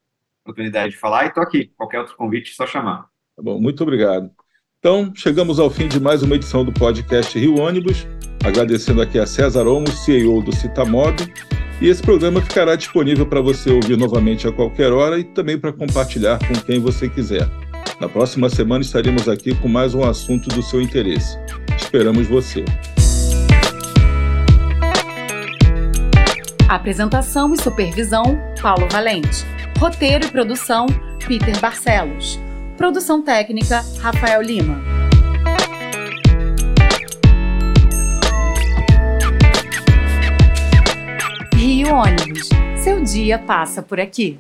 oportunidade 0.44 0.94
de 0.94 1.00
falar 1.00 1.26
e 1.26 1.28
estou 1.30 1.42
aqui. 1.42 1.72
Qualquer 1.78 2.00
outro 2.00 2.16
convite, 2.16 2.52
é 2.52 2.54
só 2.54 2.68
chamar. 2.68 3.08
Tá 3.36 3.42
bom, 3.42 3.60
muito 3.60 3.82
obrigado. 3.82 4.30
Então, 4.80 5.14
chegamos 5.16 5.60
ao 5.60 5.70
fim 5.70 5.88
de 5.88 6.00
mais 6.00 6.22
uma 6.22 6.36
edição 6.36 6.66
do 6.66 6.74
podcast 6.74 7.38
Rio 7.40 7.60
Ônibus, 7.60 8.06
agradecendo 8.46 9.02
aqui 9.02 9.18
a 9.18 9.26
César 9.26 9.66
Omo, 9.66 9.88
CEO 9.88 10.44
do 10.44 10.54
Citamob, 10.54 11.16
e 11.82 11.88
esse 11.88 12.02
programa 12.02 12.42
ficará 12.42 12.76
disponível 12.76 13.26
para 13.26 13.42
você 13.42 13.72
ouvir 13.72 13.98
novamente 13.98 14.48
a 14.48 14.52
qualquer 14.52 14.92
hora 14.92 15.18
e 15.18 15.24
também 15.24 15.58
para 15.58 15.72
compartilhar 15.72 16.38
com 16.40 16.54
quem 16.66 16.80
você 16.80 17.10
quiser. 17.10 17.48
Na 18.00 18.10
próxima 18.10 18.50
semana 18.50 18.84
estaremos 18.84 19.30
aqui 19.30 19.56
com 19.56 19.70
mais 19.70 19.96
um 19.96 20.04
assunto 20.04 20.50
do 20.50 20.62
seu 20.62 20.82
interesse. 20.82 21.38
Esperamos 21.78 22.28
você. 22.28 22.66
Apresentação 26.74 27.54
e 27.54 27.62
supervisão: 27.62 28.24
Paulo 28.60 28.88
Valente. 28.90 29.46
Roteiro 29.78 30.26
e 30.26 30.32
produção: 30.32 30.88
Peter 31.28 31.60
Barcelos. 31.60 32.40
Produção 32.76 33.22
técnica: 33.22 33.86
Rafael 34.02 34.42
Lima. 34.42 34.82
Rio 41.54 41.94
Ônibus. 41.94 42.50
Seu 42.84 43.04
dia 43.04 43.38
passa 43.38 43.84
por 43.84 44.00
aqui. 44.00 44.40